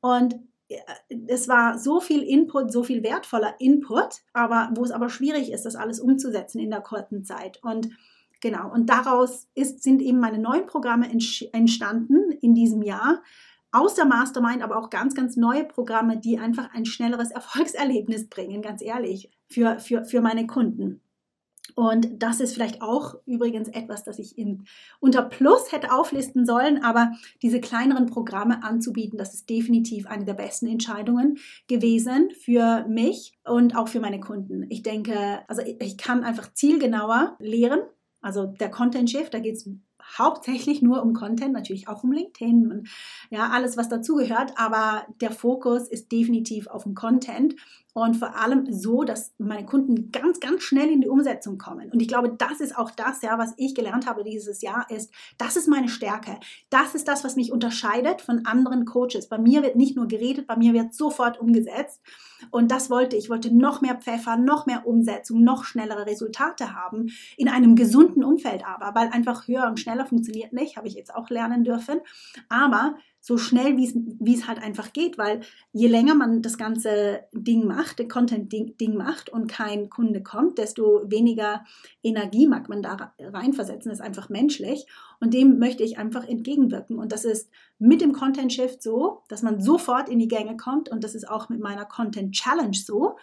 und 0.00 0.36
es 1.26 1.48
war 1.48 1.78
so 1.78 2.00
viel 2.00 2.22
Input, 2.22 2.72
so 2.72 2.82
viel 2.82 3.02
wertvoller 3.02 3.54
Input, 3.58 4.22
aber 4.32 4.70
wo 4.74 4.84
es 4.84 4.90
aber 4.90 5.08
schwierig 5.08 5.52
ist, 5.52 5.64
das 5.64 5.76
alles 5.76 6.00
umzusetzen 6.00 6.60
in 6.60 6.70
der 6.70 6.80
kurzen 6.80 7.24
Zeit. 7.24 7.58
Und 7.62 7.90
genau, 8.40 8.72
und 8.72 8.88
daraus 8.88 9.48
ist, 9.54 9.82
sind 9.82 10.00
eben 10.02 10.20
meine 10.20 10.38
neuen 10.38 10.66
Programme 10.66 11.08
entstanden 11.10 12.32
in 12.40 12.54
diesem 12.54 12.82
Jahr. 12.82 13.22
Aus 13.72 13.94
der 13.94 14.04
Mastermind, 14.04 14.62
aber 14.62 14.76
auch 14.76 14.90
ganz, 14.90 15.14
ganz 15.14 15.36
neue 15.36 15.64
Programme, 15.64 16.18
die 16.18 16.38
einfach 16.38 16.74
ein 16.74 16.84
schnelleres 16.84 17.30
Erfolgserlebnis 17.32 18.28
bringen, 18.28 18.62
ganz 18.62 18.82
ehrlich, 18.82 19.30
für, 19.48 19.78
für, 19.78 20.04
für 20.04 20.20
meine 20.20 20.46
Kunden. 20.46 21.00
Und 21.74 22.22
das 22.22 22.40
ist 22.40 22.54
vielleicht 22.54 22.82
auch 22.82 23.16
übrigens 23.26 23.68
etwas, 23.68 24.04
das 24.04 24.18
ich 24.18 24.36
in, 24.38 24.64
unter 25.00 25.22
Plus 25.22 25.72
hätte 25.72 25.92
auflisten 25.92 26.46
sollen, 26.46 26.82
aber 26.82 27.12
diese 27.42 27.60
kleineren 27.60 28.06
Programme 28.06 28.62
anzubieten, 28.62 29.18
das 29.18 29.34
ist 29.34 29.48
definitiv 29.48 30.06
eine 30.06 30.24
der 30.24 30.34
besten 30.34 30.66
Entscheidungen 30.66 31.38
gewesen 31.68 32.30
für 32.30 32.86
mich 32.88 33.32
und 33.44 33.76
auch 33.76 33.88
für 33.88 34.00
meine 34.00 34.20
Kunden. 34.20 34.66
Ich 34.68 34.82
denke, 34.82 35.40
also 35.48 35.62
ich 35.62 35.98
kann 35.98 36.24
einfach 36.24 36.52
zielgenauer 36.52 37.36
lehren. 37.38 37.80
Also 38.22 38.46
der 38.46 38.70
Content 38.70 39.10
Shift, 39.10 39.32
da 39.32 39.38
geht 39.38 39.56
es 39.56 39.68
hauptsächlich 40.18 40.82
nur 40.82 41.02
um 41.02 41.14
Content, 41.14 41.52
natürlich 41.52 41.88
auch 41.88 42.02
um 42.04 42.12
LinkedIn 42.12 42.70
und 42.70 42.88
ja, 43.30 43.50
alles, 43.50 43.76
was 43.76 43.88
dazugehört, 43.88 44.52
aber 44.56 45.06
der 45.20 45.30
Fokus 45.30 45.88
ist 45.88 46.12
definitiv 46.12 46.66
auf 46.66 46.84
dem 46.84 46.94
Content 46.94 47.54
und 47.92 48.16
vor 48.16 48.36
allem 48.36 48.72
so, 48.72 49.04
dass 49.04 49.32
meine 49.38 49.66
Kunden 49.66 50.12
ganz, 50.12 50.40
ganz 50.40 50.62
schnell 50.62 50.90
in 50.90 51.00
die 51.00 51.08
Umsetzung 51.08 51.58
kommen. 51.58 51.90
Und 51.90 52.00
ich 52.00 52.08
glaube, 52.08 52.34
das 52.36 52.60
ist 52.60 52.76
auch 52.76 52.90
das, 52.90 53.22
ja, 53.22 53.38
was 53.38 53.54
ich 53.56 53.74
gelernt 53.74 54.06
habe 54.06 54.24
dieses 54.24 54.62
Jahr, 54.62 54.86
ist, 54.90 55.12
das 55.38 55.56
ist 55.56 55.68
meine 55.68 55.88
Stärke. 55.88 56.38
Das 56.68 56.94
ist 56.94 57.08
das, 57.08 57.24
was 57.24 57.36
mich 57.36 57.52
unterscheidet 57.52 58.20
von 58.20 58.46
anderen 58.46 58.84
Coaches. 58.84 59.28
Bei 59.28 59.38
mir 59.38 59.62
wird 59.62 59.76
nicht 59.76 59.96
nur 59.96 60.08
geredet, 60.08 60.46
bei 60.46 60.56
mir 60.56 60.72
wird 60.72 60.94
sofort 60.94 61.40
umgesetzt. 61.40 62.00
Und 62.50 62.70
das 62.70 62.90
wollte 62.90 63.16
ich. 63.16 63.20
Ich 63.20 63.28
wollte 63.28 63.54
noch 63.54 63.80
mehr 63.80 63.96
Pfeffer, 63.96 64.36
noch 64.36 64.66
mehr 64.66 64.86
Umsetzung, 64.86 65.44
noch 65.44 65.64
schnellere 65.64 66.06
Resultate 66.06 66.74
haben 66.74 67.10
in 67.36 67.48
einem 67.48 67.76
gesunden 67.76 68.24
Umfeld 68.24 68.64
aber, 68.66 68.98
weil 68.98 69.08
einfach 69.08 69.46
höher 69.46 69.66
und 69.68 69.78
schneller 69.78 70.06
funktioniert 70.06 70.52
nicht, 70.52 70.76
habe 70.76 70.88
ich 70.88 70.94
jetzt 70.94 71.14
auch 71.14 71.28
lernen 71.30 71.64
dürfen. 71.64 72.00
Aber 72.48 72.96
so 73.20 73.36
schnell, 73.36 73.76
wie 73.76 74.34
es 74.34 74.48
halt 74.48 74.62
einfach 74.62 74.92
geht, 74.92 75.18
weil 75.18 75.40
je 75.72 75.88
länger 75.88 76.14
man 76.14 76.40
das 76.40 76.56
ganze 76.56 77.20
Ding 77.32 77.66
macht, 77.66 77.98
den 77.98 78.08
Content-Ding 78.08 78.96
macht 78.96 79.28
und 79.28 79.46
kein 79.46 79.90
Kunde 79.90 80.22
kommt, 80.22 80.56
desto 80.58 81.02
weniger 81.04 81.64
Energie 82.02 82.46
mag 82.46 82.68
man 82.68 82.82
da 82.82 83.12
reinversetzen, 83.18 83.90
das 83.90 83.98
ist 83.98 84.04
einfach 84.04 84.30
menschlich. 84.30 84.86
Und 85.20 85.34
dem 85.34 85.58
möchte 85.58 85.82
ich 85.82 85.98
einfach 85.98 86.26
entgegenwirken. 86.26 86.98
Und 86.98 87.12
das 87.12 87.26
ist 87.26 87.50
mit 87.78 88.00
dem 88.00 88.12
Content-Shift 88.12 88.82
so, 88.82 89.22
dass 89.28 89.42
man 89.42 89.60
sofort 89.60 90.08
in 90.08 90.18
die 90.18 90.28
Gänge 90.28 90.56
kommt. 90.56 90.88
Und 90.88 91.04
das 91.04 91.14
ist 91.14 91.28
auch 91.28 91.50
mit 91.50 91.60
meiner 91.60 91.84
Content-Challenge 91.84 92.76
so, 92.76 93.16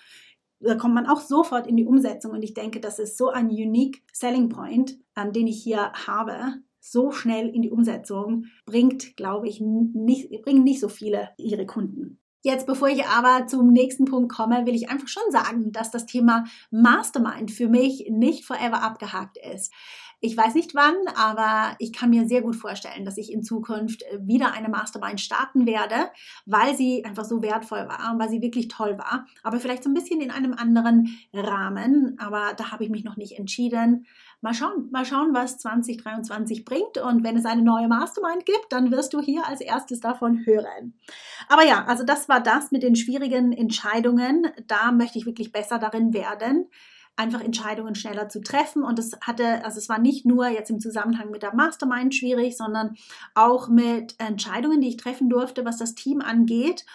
da 0.60 0.76
kommt 0.76 0.96
man 0.96 1.06
auch 1.06 1.22
sofort 1.22 1.68
in 1.68 1.78
die 1.78 1.86
Umsetzung. 1.86 2.32
Und 2.32 2.44
ich 2.44 2.54
denke, 2.54 2.80
das 2.80 3.00
ist 3.00 3.18
so 3.18 3.30
ein 3.30 3.48
unique 3.48 4.04
Selling 4.12 4.50
Point, 4.50 4.98
ähm, 5.16 5.32
den 5.32 5.48
ich 5.48 5.62
hier 5.62 5.92
habe, 5.94 6.62
so 6.92 7.12
schnell 7.12 7.50
in 7.50 7.62
die 7.62 7.72
Umsetzung 7.72 8.46
bringt, 8.66 9.18
glaube 9.18 9.48
ich, 9.48 9.62
nicht, 9.62 10.30
bringen 10.44 10.64
nicht 10.64 10.80
so 10.80 10.90
viele 10.90 11.30
ihre 11.38 11.66
Kunden. 11.66 12.20
Jetzt, 12.44 12.66
bevor 12.66 12.88
ich 12.88 13.06
aber 13.06 13.48
zum 13.48 13.74
nächsten 13.74 14.06
Punkt 14.06 14.32
komme, 14.32 14.66
will 14.66 14.76
ich 14.76 14.90
einfach 14.90 15.08
schon 15.08 15.30
sagen, 15.32 15.72
dass 15.72 15.92
das 15.92 16.06
Thema 16.06 16.46
Mastermind 16.72 17.52
für 17.52 17.68
mich 17.68 18.08
nicht 18.10 18.46
forever 18.46 18.84
abgehakt 18.84 19.38
ist. 19.54 19.74
Ich 20.20 20.36
weiß 20.36 20.56
nicht 20.56 20.74
wann, 20.74 20.96
aber 21.16 21.76
ich 21.78 21.94
kann 21.94 22.10
mir 22.10 22.28
sehr 22.28 22.42
gut 22.42 22.56
vorstellen, 22.56 23.06
dass 23.06 23.18
ich 23.18 23.32
in 23.32 23.44
Zukunft 23.44 24.04
wieder 24.20 24.54
eine 24.54 24.70
Mastermind 24.70 25.22
starten 25.22 25.68
werde, 25.68 26.10
weil 26.46 26.76
sie 26.76 27.06
einfach 27.06 27.26
so 27.26 27.44
wertvoll 27.44 27.88
war 27.88 28.12
und 28.12 28.20
weil 28.20 28.30
sie 28.30 28.42
wirklich 28.42 28.68
toll 28.68 28.98
war. 28.98 29.28
Aber 29.44 29.60
vielleicht 29.60 29.84
so 29.84 29.90
ein 29.90 29.94
bisschen 29.94 30.22
in 30.22 30.32
einem 30.32 30.54
anderen 30.54 31.18
Rahmen. 31.34 32.16
Aber 32.20 32.54
da 32.56 32.72
habe 32.72 32.84
ich 32.84 32.90
mich 32.90 33.04
noch 33.04 33.18
nicht 33.18 33.38
entschieden 33.38 34.08
mal 34.42 34.54
schauen, 34.54 34.90
mal 34.92 35.06
schauen, 35.06 35.34
was 35.34 35.58
2023 35.58 36.66
bringt. 36.66 36.98
Und 36.98 37.24
wenn 37.24 37.38
es 37.38 37.46
eine 37.46 37.62
neue 37.62 37.88
Mastermind 37.88 38.46
gibt, 38.46 38.68
dann 38.70 38.92
wirst 38.92 39.14
du 39.14 39.22
hier 39.22 39.48
als 39.48 39.62
erstes 39.62 40.00
davon 40.00 40.46
hören. 40.46 40.94
Aber 41.50 41.66
ja, 41.66 41.86
also 41.86 42.04
das 42.04 42.30
war 42.30 42.42
das 42.42 42.72
mit 42.72 42.84
den 42.84 42.96
schwierigen 42.96 43.52
Entscheidungen. 43.52 44.48
Da 44.68 44.92
möchte 44.92 45.18
ich 45.18 45.26
wirklich 45.26 45.52
besser 45.52 45.80
darin 45.80 46.14
werden 46.14 46.68
einfach 47.18 47.42
Entscheidungen 47.42 47.96
schneller 47.96 48.30
zu 48.30 48.42
treffen. 48.42 48.84
Und 48.84 49.00
es 49.00 49.18
hatte, 49.22 49.66
also 49.66 49.80
es 49.80 49.90
war 49.90 50.00
nicht 50.00 50.26
nur 50.26 50.48
jetzt 50.48 50.70
im 50.70 50.80
Zusammenhang 50.80 51.32
mit 51.32 51.44
der 51.44 51.54
Mastermind 51.54 52.16
schwierig, 52.16 52.56
sondern 52.56 52.96
auch 53.34 53.68
mit 53.68 54.16
Entscheidungen, 54.20 54.80
die 54.82 54.90
ich 54.90 54.98
treffen 54.98 55.30
durfte, 55.30 55.66
was 55.66 55.78
das 55.78 55.96
Team 55.96 56.22
angeht. 56.22 56.86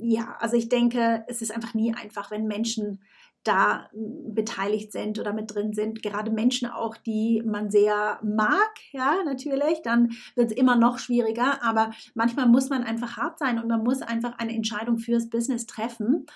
Ja, 0.00 0.36
also 0.38 0.56
ich 0.56 0.68
denke, 0.68 1.24
es 1.28 1.42
ist 1.42 1.54
einfach 1.54 1.74
nie 1.74 1.94
einfach, 1.94 2.30
wenn 2.30 2.46
Menschen 2.46 3.00
da 3.44 3.90
beteiligt 3.92 4.90
sind 4.90 5.18
oder 5.18 5.32
mit 5.32 5.54
drin 5.54 5.72
sind, 5.72 6.02
gerade 6.02 6.30
Menschen 6.30 6.68
auch, 6.68 6.96
die 6.96 7.42
man 7.44 7.70
sehr 7.70 8.18
mag, 8.22 8.72
ja, 8.92 9.22
natürlich, 9.24 9.82
dann 9.82 10.12
wird 10.34 10.50
es 10.50 10.56
immer 10.56 10.76
noch 10.76 10.98
schwieriger, 10.98 11.62
aber 11.62 11.92
manchmal 12.14 12.48
muss 12.48 12.70
man 12.70 12.82
einfach 12.82 13.16
hart 13.16 13.38
sein 13.38 13.58
und 13.58 13.68
man 13.68 13.84
muss 13.84 14.02
einfach 14.02 14.38
eine 14.38 14.54
Entscheidung 14.54 14.98
fürs 14.98 15.28
Business 15.28 15.66
treffen, 15.66 16.26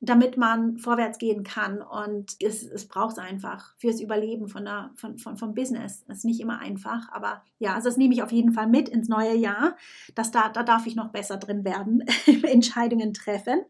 damit 0.00 0.36
man 0.36 0.78
vorwärts 0.78 1.18
gehen 1.18 1.44
kann 1.44 1.80
und 1.80 2.36
es, 2.42 2.64
es 2.64 2.88
braucht 2.88 3.12
es 3.12 3.18
einfach 3.18 3.74
fürs 3.78 4.00
Überleben 4.00 4.48
von 4.48 4.64
der, 4.64 4.90
von, 4.96 5.16
von, 5.18 5.36
vom 5.36 5.54
Business. 5.54 6.04
Das 6.06 6.18
ist 6.18 6.24
nicht 6.24 6.40
immer 6.40 6.58
einfach, 6.58 7.08
aber 7.12 7.42
ja, 7.60 7.74
also 7.74 7.88
das 7.88 7.96
nehme 7.96 8.12
ich 8.12 8.22
auf 8.22 8.32
jeden 8.32 8.52
Fall 8.52 8.66
mit 8.66 8.88
ins 8.88 9.08
neue 9.08 9.36
Jahr, 9.36 9.76
dass 10.16 10.32
da, 10.32 10.48
da 10.48 10.64
darf 10.64 10.86
ich 10.86 10.96
noch 10.96 11.10
besser 11.10 11.36
drin 11.36 11.64
werden, 11.64 12.04
Entscheidungen 12.42 13.14
treffen. 13.14 13.60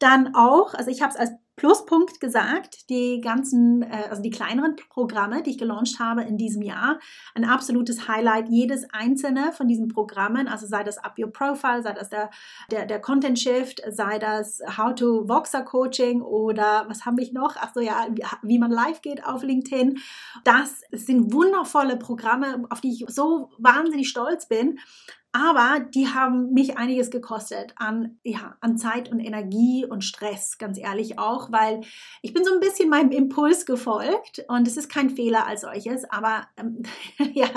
Dann 0.00 0.34
auch, 0.34 0.74
also 0.74 0.90
ich 0.90 1.02
habe 1.02 1.12
es 1.12 1.18
als 1.18 1.30
Pluspunkt 1.60 2.20
gesagt, 2.20 2.88
die 2.88 3.20
ganzen, 3.20 3.82
äh, 3.82 4.08
also 4.08 4.22
die 4.22 4.30
kleineren 4.30 4.76
Programme, 4.88 5.42
die 5.42 5.50
ich 5.50 5.58
gelauncht 5.58 5.98
habe 5.98 6.22
in 6.22 6.38
diesem 6.38 6.62
Jahr, 6.62 6.98
ein 7.34 7.44
absolutes 7.44 8.08
Highlight. 8.08 8.48
Jedes 8.48 8.88
einzelne 8.94 9.52
von 9.52 9.68
diesen 9.68 9.88
Programmen, 9.88 10.48
also 10.48 10.66
sei 10.66 10.84
das 10.84 10.96
Up 10.96 11.18
Your 11.18 11.30
Profile, 11.30 11.82
sei 11.82 11.92
das 11.92 12.08
der, 12.08 12.30
der, 12.70 12.86
der 12.86 12.98
Content 12.98 13.38
Shift, 13.38 13.82
sei 13.90 14.18
das 14.18 14.62
How 14.78 14.94
to 14.94 15.28
Voxer 15.28 15.60
Coaching 15.60 16.22
oder 16.22 16.86
was 16.88 17.04
habe 17.04 17.20
ich 17.20 17.34
noch? 17.34 17.56
Ach 17.60 17.72
so, 17.74 17.80
ja, 17.80 18.06
wie, 18.10 18.24
wie 18.40 18.58
man 18.58 18.70
live 18.70 19.02
geht 19.02 19.26
auf 19.26 19.42
LinkedIn. 19.42 19.98
Das 20.44 20.80
sind 20.92 21.34
wundervolle 21.34 21.98
Programme, 21.98 22.64
auf 22.70 22.80
die 22.80 22.92
ich 22.92 23.04
so 23.14 23.50
wahnsinnig 23.58 24.08
stolz 24.08 24.48
bin. 24.48 24.78
Aber 25.32 25.78
die 25.78 26.08
haben 26.08 26.52
mich 26.52 26.76
einiges 26.76 27.08
gekostet 27.10 27.72
an, 27.76 28.18
ja, 28.24 28.56
an 28.60 28.76
Zeit 28.76 29.12
und 29.12 29.20
Energie 29.20 29.86
und 29.86 30.04
Stress, 30.04 30.58
ganz 30.58 30.76
ehrlich 30.76 31.20
auch, 31.20 31.52
weil 31.52 31.82
ich 32.20 32.32
bin 32.32 32.44
so 32.44 32.52
ein 32.52 32.58
bisschen 32.58 32.90
meinem 32.90 33.12
Impuls 33.12 33.64
gefolgt 33.64 34.44
und 34.48 34.66
es 34.66 34.76
ist 34.76 34.88
kein 34.88 35.08
Fehler 35.08 35.46
als 35.46 35.60
solches, 35.60 36.04
aber 36.10 36.48
ähm, 36.56 36.82
ja, 37.32 37.48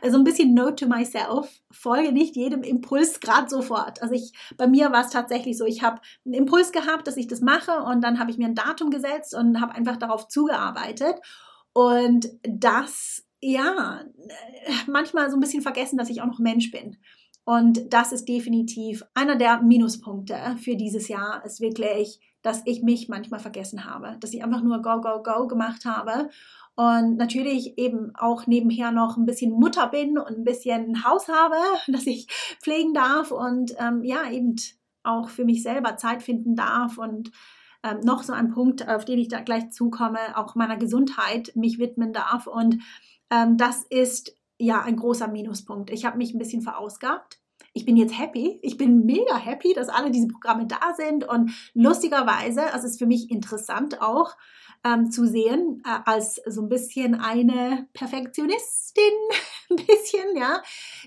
also 0.00 0.16
ein 0.16 0.22
bisschen 0.22 0.54
Note 0.54 0.76
to 0.76 0.86
myself, 0.86 1.50
folge 1.72 2.12
nicht 2.12 2.36
jedem 2.36 2.62
Impuls 2.62 3.18
gerade 3.18 3.48
sofort. 3.48 4.00
Also 4.00 4.14
ich, 4.14 4.32
bei 4.56 4.68
mir 4.68 4.92
war 4.92 5.04
es 5.04 5.10
tatsächlich 5.10 5.58
so, 5.58 5.64
ich 5.64 5.82
habe 5.82 6.00
einen 6.24 6.34
Impuls 6.34 6.70
gehabt, 6.70 7.08
dass 7.08 7.16
ich 7.16 7.26
das 7.26 7.40
mache 7.40 7.82
und 7.82 8.00
dann 8.00 8.20
habe 8.20 8.30
ich 8.30 8.38
mir 8.38 8.46
ein 8.46 8.54
Datum 8.54 8.90
gesetzt 8.90 9.34
und 9.34 9.60
habe 9.60 9.74
einfach 9.74 9.96
darauf 9.96 10.28
zugearbeitet 10.28 11.16
und 11.72 12.28
das 12.42 13.24
ja, 13.40 14.04
manchmal 14.86 15.30
so 15.30 15.36
ein 15.36 15.40
bisschen 15.40 15.62
vergessen, 15.62 15.98
dass 15.98 16.10
ich 16.10 16.22
auch 16.22 16.26
noch 16.26 16.38
Mensch 16.38 16.70
bin. 16.70 16.96
Und 17.44 17.92
das 17.94 18.12
ist 18.12 18.28
definitiv 18.28 19.02
einer 19.14 19.36
der 19.36 19.62
Minuspunkte 19.62 20.36
für 20.62 20.76
dieses 20.76 21.08
Jahr, 21.08 21.42
ist 21.46 21.60
wirklich, 21.60 22.20
dass 22.42 22.62
ich 22.66 22.82
mich 22.82 23.08
manchmal 23.08 23.40
vergessen 23.40 23.84
habe, 23.84 24.16
dass 24.20 24.34
ich 24.34 24.44
einfach 24.44 24.62
nur 24.62 24.82
Go, 24.82 25.00
Go, 25.00 25.22
Go 25.22 25.46
gemacht 25.48 25.84
habe 25.84 26.28
und 26.74 27.16
natürlich 27.16 27.78
eben 27.78 28.12
auch 28.14 28.46
nebenher 28.46 28.92
noch 28.92 29.16
ein 29.16 29.26
bisschen 29.26 29.52
Mutter 29.52 29.88
bin 29.88 30.18
und 30.18 30.38
ein 30.38 30.44
bisschen 30.44 31.04
Haus 31.04 31.28
habe, 31.28 31.56
das 31.88 32.06
ich 32.06 32.28
pflegen 32.62 32.92
darf 32.94 33.30
und 33.30 33.74
ähm, 33.78 34.04
ja, 34.04 34.30
eben 34.30 34.56
auch 35.02 35.28
für 35.28 35.44
mich 35.44 35.62
selber 35.62 35.96
Zeit 35.96 36.22
finden 36.22 36.54
darf 36.54 36.98
und 36.98 37.32
ähm, 37.82 38.00
noch 38.00 38.22
so 38.22 38.32
ein 38.32 38.50
Punkt, 38.50 38.86
auf 38.86 39.04
den 39.04 39.18
ich 39.18 39.28
da 39.28 39.40
gleich 39.40 39.70
zukomme, 39.70 40.18
auch 40.34 40.54
meiner 40.54 40.76
Gesundheit 40.76 41.52
mich 41.54 41.78
widmen 41.78 42.12
darf. 42.12 42.46
Und 42.46 42.78
ähm, 43.30 43.56
das 43.56 43.84
ist 43.84 44.34
ja 44.58 44.82
ein 44.82 44.96
großer 44.96 45.28
Minuspunkt. 45.28 45.90
Ich 45.90 46.04
habe 46.04 46.18
mich 46.18 46.34
ein 46.34 46.38
bisschen 46.38 46.62
verausgabt. 46.62 47.40
Ich 47.72 47.84
bin 47.84 47.96
jetzt 47.96 48.18
happy. 48.18 48.58
Ich 48.62 48.76
bin 48.76 49.04
mega 49.04 49.36
happy, 49.36 49.72
dass 49.72 49.88
alle 49.88 50.10
diese 50.10 50.28
Programme 50.28 50.66
da 50.66 50.94
sind. 50.96 51.28
Und 51.28 51.52
lustigerweise, 51.74 52.62
es 52.74 52.84
ist 52.84 52.98
für 52.98 53.06
mich 53.06 53.30
interessant 53.30 54.00
auch, 54.00 54.36
ähm, 54.84 55.10
zu 55.10 55.26
sehen, 55.26 55.82
äh, 55.84 55.98
als 56.04 56.40
so 56.46 56.62
ein 56.62 56.68
bisschen 56.68 57.14
eine 57.14 57.88
Perfektionistin, 57.92 59.04
ein 59.70 59.76
bisschen, 59.76 60.36
ja, 60.36 60.62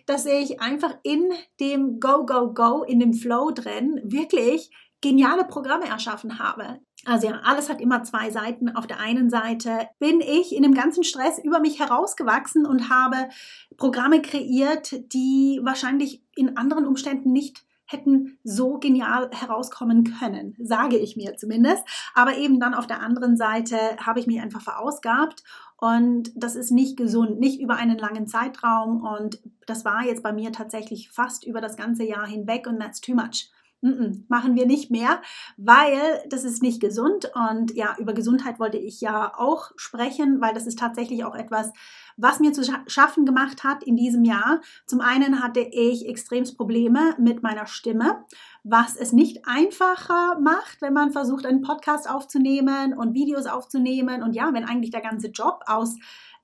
dass 0.05 0.25
ich 0.25 0.59
einfach 0.61 0.97
in 1.03 1.31
dem 1.59 1.99
Go, 1.99 2.25
Go, 2.25 2.53
Go, 2.53 2.83
in 2.83 2.99
dem 2.99 3.13
Flow 3.13 3.51
drin 3.51 3.99
wirklich 4.03 4.71
geniale 5.01 5.45
Programme 5.45 5.87
erschaffen 5.87 6.39
habe. 6.39 6.79
Also 7.05 7.27
ja, 7.27 7.41
alles 7.43 7.69
hat 7.69 7.81
immer 7.81 8.03
zwei 8.03 8.29
Seiten. 8.29 8.75
Auf 8.75 8.85
der 8.85 8.99
einen 8.99 9.29
Seite 9.29 9.89
bin 9.99 10.21
ich 10.21 10.55
in 10.55 10.63
dem 10.63 10.73
ganzen 10.73 11.03
Stress 11.03 11.39
über 11.43 11.59
mich 11.59 11.79
herausgewachsen 11.79 12.65
und 12.65 12.89
habe 12.89 13.29
Programme 13.77 14.21
kreiert, 14.21 14.91
die 15.13 15.59
wahrscheinlich 15.63 16.23
in 16.35 16.57
anderen 16.57 16.85
Umständen 16.85 17.31
nicht 17.31 17.63
hätten 17.85 18.37
so 18.43 18.77
genial 18.79 19.29
herauskommen 19.33 20.15
können, 20.19 20.55
sage 20.59 20.97
ich 20.97 21.17
mir 21.17 21.35
zumindest. 21.35 21.83
Aber 22.13 22.37
eben 22.37 22.59
dann 22.59 22.73
auf 22.73 22.87
der 22.87 23.01
anderen 23.01 23.35
Seite 23.35 23.77
habe 23.97 24.19
ich 24.19 24.27
mich 24.27 24.39
einfach 24.39 24.61
verausgabt 24.61 25.43
und 25.77 26.31
das 26.35 26.55
ist 26.55 26.71
nicht 26.71 26.95
gesund, 26.95 27.39
nicht 27.39 27.59
über 27.59 27.75
einen 27.75 27.97
langen 27.97 28.27
Zeitraum. 28.27 29.01
Und 29.01 29.41
das 29.65 29.83
war 29.83 30.05
jetzt 30.05 30.23
bei 30.23 30.31
mir 30.31 30.51
tatsächlich 30.51 31.09
fast 31.09 31.43
über 31.43 31.59
das 31.59 31.75
ganze 31.75 32.03
Jahr 32.03 32.27
hinweg 32.27 32.67
und 32.67 32.79
that's 32.79 33.01
too 33.01 33.15
much. 33.15 33.49
Machen 33.81 34.55
wir 34.55 34.65
nicht 34.65 34.91
mehr, 34.91 35.21
weil 35.57 36.23
das 36.29 36.43
ist 36.43 36.61
nicht 36.61 36.79
gesund. 36.79 37.31
Und 37.33 37.73
ja, 37.73 37.95
über 37.97 38.13
Gesundheit 38.13 38.59
wollte 38.59 38.77
ich 38.77 39.01
ja 39.01 39.33
auch 39.35 39.71
sprechen, 39.75 40.39
weil 40.39 40.53
das 40.53 40.67
ist 40.67 40.79
tatsächlich 40.79 41.25
auch 41.25 41.35
etwas, 41.35 41.71
was 42.17 42.39
mir 42.39 42.53
zu 42.53 42.63
schaffen 42.87 43.25
gemacht 43.25 43.63
hat 43.63 43.83
in 43.83 43.95
diesem 43.95 44.23
Jahr. 44.23 44.61
Zum 44.85 45.01
einen 45.01 45.41
hatte 45.43 45.61
ich 45.61 46.07
extremst 46.07 46.57
Probleme 46.57 47.15
mit 47.17 47.41
meiner 47.41 47.65
Stimme, 47.65 48.25
was 48.63 48.95
es 48.95 49.11
nicht 49.11 49.47
einfacher 49.47 50.39
macht, 50.39 50.81
wenn 50.81 50.93
man 50.93 51.11
versucht, 51.11 51.45
einen 51.45 51.61
Podcast 51.61 52.07
aufzunehmen 52.07 52.93
und 52.95 53.15
Videos 53.15 53.47
aufzunehmen. 53.47 54.21
Und 54.21 54.33
ja, 54.33 54.53
wenn 54.53 54.65
eigentlich 54.65 54.91
der 54.91 55.01
ganze 55.01 55.29
Job 55.29 55.63
aus 55.65 55.95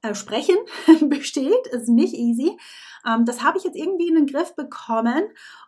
äh, 0.01 0.15
Sprechen 0.15 0.57
besteht, 1.09 1.67
ist 1.71 1.89
nicht 1.89 2.13
easy. 2.13 2.57
Ähm, 3.05 3.25
das 3.25 3.43
habe 3.43 3.57
ich 3.57 3.63
jetzt 3.63 3.75
irgendwie 3.75 4.07
in 4.07 4.15
den 4.15 4.27
Griff 4.27 4.55
bekommen 4.55 5.23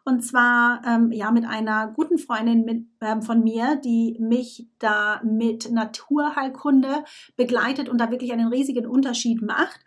und 0.06 0.22
zwar 0.22 0.82
ähm, 0.86 1.12
ja 1.12 1.32
mit 1.32 1.46
einer 1.46 1.88
guten 1.88 2.18
Freundin 2.18 2.66
mit, 2.66 2.86
ähm, 3.02 3.22
von 3.22 3.44
mir, 3.44 3.76
die 3.76 4.18
mich 4.20 4.68
da 4.80 5.22
mit 5.24 5.72
Naturheilkunde 5.72 7.04
begleitet 7.36 7.90
und 7.90 8.00
da 8.00 8.12
wirklich 8.12 8.32
einen 8.32 8.48
riesigen 8.48 8.88
Unterschied 8.88 9.42
macht. 9.42 9.80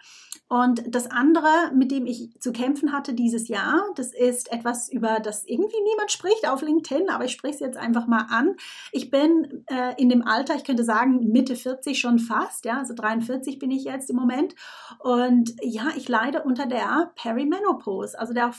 Und 0.53 0.95
das 0.95 1.11
andere, 1.11 1.49
mit 1.73 1.91
dem 1.91 2.05
ich 2.05 2.39
zu 2.39 2.53
kämpfen 2.53 2.93
hatte 2.93 3.15
dieses 3.15 3.49
Jahr, 3.49 3.87
das 3.97 4.13
ist 4.13 4.53
etwas, 4.53 4.93
über 4.93 5.19
das 5.19 5.47
irgendwie 5.47 5.81
niemand 5.83 6.13
spricht 6.13 6.47
auf 6.47 6.61
LinkedIn, 6.61 7.09
aber 7.09 7.25
ich 7.25 7.33
spreche 7.33 7.55
es 7.55 7.61
jetzt 7.61 7.79
einfach 7.79 8.07
mal 8.07 8.27
an. 8.29 8.57
Ich 8.91 9.11
bin 9.11 9.65
äh, 9.69 9.95
in 9.97 10.11
dem 10.11 10.27
Alter, 10.27 10.55
ich 10.55 10.65
könnte 10.65 10.85
sagen 10.85 11.27
Mitte 11.33 11.57
40 11.57 11.99
schon 11.99 12.19
fast, 12.19 12.67
ja, 12.67 12.77
also 12.77 12.93
43 12.93 13.59
bin 13.59 13.71
ich 13.71 13.85
jetzt 13.85 14.11
im 14.11 14.17
Moment. 14.17 14.55
Und 14.99 15.55
ja, 15.63 15.85
ich 15.97 16.07
leide 16.11 16.43
unter 16.43 16.67
der 16.67 17.13
Perimenopause, 17.15 18.21
also 18.21 18.35
der 18.35 18.53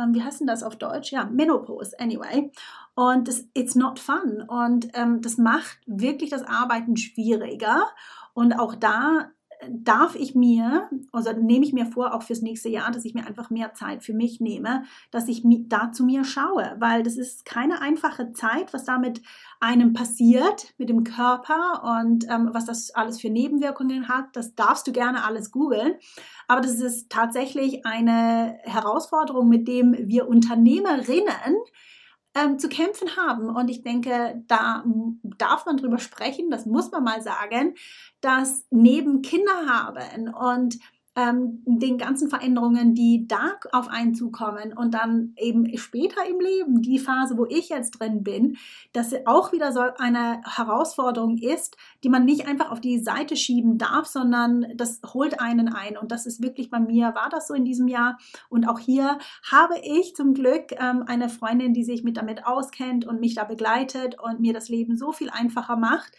ähm, 0.00 0.14
wie 0.14 0.22
heißt 0.24 0.40
denn 0.40 0.48
das 0.48 0.64
auf 0.64 0.74
Deutsch? 0.74 1.12
Ja, 1.12 1.26
Menopause, 1.26 1.94
anyway. 2.00 2.50
Und 2.96 3.28
das, 3.28 3.44
it's 3.54 3.76
not 3.76 4.00
fun. 4.00 4.42
Und 4.48 4.88
ähm, 4.94 5.22
das 5.22 5.38
macht 5.38 5.78
wirklich 5.86 6.30
das 6.30 6.42
Arbeiten 6.42 6.96
schwieriger. 6.96 7.84
Und 8.34 8.58
auch 8.58 8.74
da 8.74 9.30
darf 9.68 10.14
ich 10.14 10.34
mir, 10.34 10.88
also 11.12 11.32
nehme 11.32 11.64
ich 11.64 11.72
mir 11.72 11.86
vor, 11.86 12.14
auch 12.14 12.22
fürs 12.22 12.42
nächste 12.42 12.68
Jahr, 12.68 12.90
dass 12.90 13.04
ich 13.04 13.14
mir 13.14 13.26
einfach 13.26 13.50
mehr 13.50 13.74
Zeit 13.74 14.02
für 14.02 14.14
mich 14.14 14.40
nehme, 14.40 14.84
dass 15.10 15.28
ich 15.28 15.42
da 15.44 15.92
zu 15.92 16.04
mir 16.04 16.24
schaue, 16.24 16.76
weil 16.78 17.02
das 17.02 17.16
ist 17.16 17.44
keine 17.44 17.80
einfache 17.80 18.32
Zeit, 18.32 18.72
was 18.72 18.84
da 18.84 18.98
mit 18.98 19.20
einem 19.60 19.92
passiert, 19.92 20.74
mit 20.78 20.88
dem 20.88 21.04
Körper 21.04 22.00
und 22.00 22.26
ähm, 22.30 22.50
was 22.52 22.66
das 22.66 22.90
alles 22.90 23.20
für 23.20 23.30
Nebenwirkungen 23.30 24.08
hat. 24.08 24.26
Das 24.34 24.54
darfst 24.54 24.86
du 24.86 24.92
gerne 24.92 25.24
alles 25.24 25.50
googeln. 25.50 25.94
Aber 26.46 26.60
das 26.60 26.80
ist 26.80 27.10
tatsächlich 27.10 27.84
eine 27.84 28.58
Herausforderung, 28.62 29.48
mit 29.48 29.66
dem 29.66 29.94
wir 29.98 30.28
Unternehmerinnen 30.28 31.56
ähm, 32.38 32.58
zu 32.58 32.68
kämpfen 32.68 33.16
haben. 33.16 33.48
Und 33.48 33.68
ich 33.68 33.82
denke, 33.82 34.42
da 34.46 34.84
darf 35.22 35.66
man 35.66 35.76
drüber 35.76 35.98
sprechen, 35.98 36.50
das 36.50 36.66
muss 36.66 36.90
man 36.90 37.04
mal 37.04 37.22
sagen, 37.22 37.74
dass 38.20 38.66
neben 38.70 39.22
Kinder 39.22 39.66
haben 39.66 40.34
und 40.34 40.78
ähm, 41.18 41.62
den 41.66 41.98
ganzen 41.98 42.30
Veränderungen, 42.30 42.94
die 42.94 43.26
da 43.26 43.56
auf 43.72 43.88
einen 43.88 44.14
zukommen 44.14 44.72
und 44.72 44.94
dann 44.94 45.32
eben 45.36 45.76
später 45.76 46.24
im 46.28 46.38
Leben, 46.38 46.80
die 46.80 47.00
Phase, 47.00 47.36
wo 47.36 47.44
ich 47.46 47.70
jetzt 47.70 47.98
drin 47.98 48.22
bin, 48.22 48.56
dass 48.92 49.12
auch 49.26 49.50
wieder 49.52 49.72
so 49.72 49.80
eine 49.80 50.40
Herausforderung 50.44 51.38
ist, 51.38 51.76
die 52.04 52.08
man 52.08 52.24
nicht 52.24 52.46
einfach 52.46 52.70
auf 52.70 52.80
die 52.80 53.00
Seite 53.00 53.36
schieben 53.36 53.78
darf, 53.78 54.06
sondern 54.06 54.66
das 54.76 55.00
holt 55.12 55.40
einen 55.40 55.68
ein. 55.68 55.96
Und 55.96 56.12
das 56.12 56.24
ist 56.24 56.40
wirklich 56.40 56.70
bei 56.70 56.78
mir, 56.78 57.14
war 57.16 57.28
das 57.30 57.48
so 57.48 57.54
in 57.54 57.64
diesem 57.64 57.88
Jahr. 57.88 58.18
Und 58.48 58.68
auch 58.68 58.78
hier 58.78 59.18
habe 59.50 59.74
ich 59.82 60.14
zum 60.14 60.34
Glück 60.34 60.72
ähm, 60.78 61.02
eine 61.06 61.28
Freundin, 61.28 61.74
die 61.74 61.84
sich 61.84 62.04
mit 62.04 62.16
damit 62.16 62.46
auskennt 62.46 63.04
und 63.04 63.18
mich 63.18 63.34
da 63.34 63.42
begleitet 63.42 64.16
und 64.20 64.38
mir 64.38 64.52
das 64.52 64.68
Leben 64.68 64.96
so 64.96 65.10
viel 65.10 65.30
einfacher 65.30 65.76
macht 65.76 66.12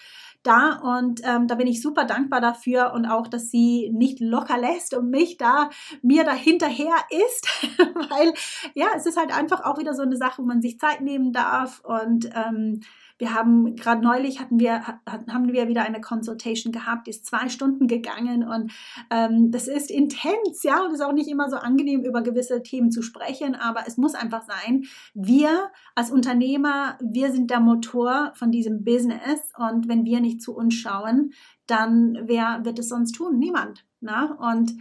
da 0.43 0.79
und 0.97 1.21
ähm, 1.23 1.47
da 1.47 1.55
bin 1.55 1.67
ich 1.67 1.81
super 1.81 2.05
dankbar 2.05 2.41
dafür 2.41 2.93
und 2.93 3.05
auch, 3.05 3.27
dass 3.27 3.49
sie 3.49 3.89
nicht 3.93 4.19
locker 4.19 4.57
lässt 4.57 4.93
und 4.93 5.09
mich 5.09 5.37
da 5.37 5.69
mir 6.01 6.23
da 6.23 6.33
hinterher 6.33 6.95
ist, 7.09 7.47
weil 7.77 8.33
ja, 8.73 8.87
es 8.95 9.05
ist 9.05 9.17
halt 9.17 9.35
einfach 9.35 9.63
auch 9.65 9.77
wieder 9.77 9.93
so 9.93 10.01
eine 10.01 10.17
Sache, 10.17 10.41
wo 10.41 10.45
man 10.45 10.61
sich 10.61 10.79
Zeit 10.79 11.01
nehmen 11.01 11.31
darf 11.33 11.81
und 11.83 12.29
ähm, 12.35 12.81
wir 13.19 13.33
haben 13.33 13.75
gerade 13.75 14.01
neulich 14.01 14.39
hatten 14.39 14.59
wir, 14.59 14.81
haben 15.05 15.51
wir 15.51 15.67
wieder 15.67 15.83
eine 15.83 16.01
Consultation 16.01 16.73
gehabt, 16.73 17.05
die 17.05 17.11
ist 17.11 17.25
zwei 17.25 17.49
Stunden 17.49 17.87
gegangen 17.87 18.47
und 18.47 18.71
ähm, 19.11 19.51
das 19.51 19.67
ist 19.67 19.91
intens, 19.91 20.63
ja, 20.63 20.83
und 20.83 20.93
ist 20.93 21.01
auch 21.01 21.13
nicht 21.13 21.29
immer 21.29 21.49
so 21.49 21.57
angenehm, 21.57 22.03
über 22.03 22.23
gewisse 22.23 22.63
Themen 22.63 22.91
zu 22.91 23.01
sprechen, 23.01 23.55
aber 23.55 23.83
es 23.85 23.97
muss 23.97 24.15
einfach 24.15 24.43
sein, 24.43 24.85
wir 25.13 25.69
als 25.95 26.11
Unternehmer, 26.11 26.97
wir 27.01 27.31
sind 27.31 27.51
der 27.51 27.59
Motor 27.59 28.31
von 28.35 28.51
diesem 28.51 28.83
Business 28.83 29.51
und 29.57 29.87
wenn 29.87 30.05
wir 30.05 30.21
nicht 30.21 30.41
zu 30.41 30.55
uns 30.55 30.73
schauen, 30.73 31.33
dann 31.67 32.17
wer 32.23 32.63
wird 32.63 32.79
es 32.79 32.89
sonst 32.89 33.11
tun? 33.13 33.37
Niemand. 33.37 33.85
Na? 34.01 34.37
Und 34.53 34.73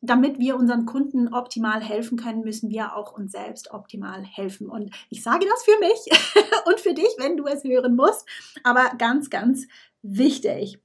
damit 0.00 0.38
wir 0.38 0.56
unseren 0.56 0.86
Kunden 0.86 1.32
optimal 1.32 1.80
helfen 1.80 2.16
können, 2.16 2.42
müssen 2.42 2.70
wir 2.70 2.94
auch 2.96 3.12
uns 3.12 3.32
selbst 3.32 3.72
optimal 3.72 4.22
helfen. 4.24 4.68
Und 4.68 4.94
ich 5.10 5.22
sage 5.22 5.46
das 5.48 5.64
für 5.64 5.78
mich 5.80 6.44
und 6.66 6.80
für 6.80 6.94
dich, 6.94 7.08
wenn 7.18 7.36
du 7.36 7.46
es 7.46 7.64
hören 7.64 7.96
musst, 7.96 8.26
aber 8.62 8.92
ganz, 8.98 9.30
ganz 9.30 9.66
wichtig. 10.02 10.78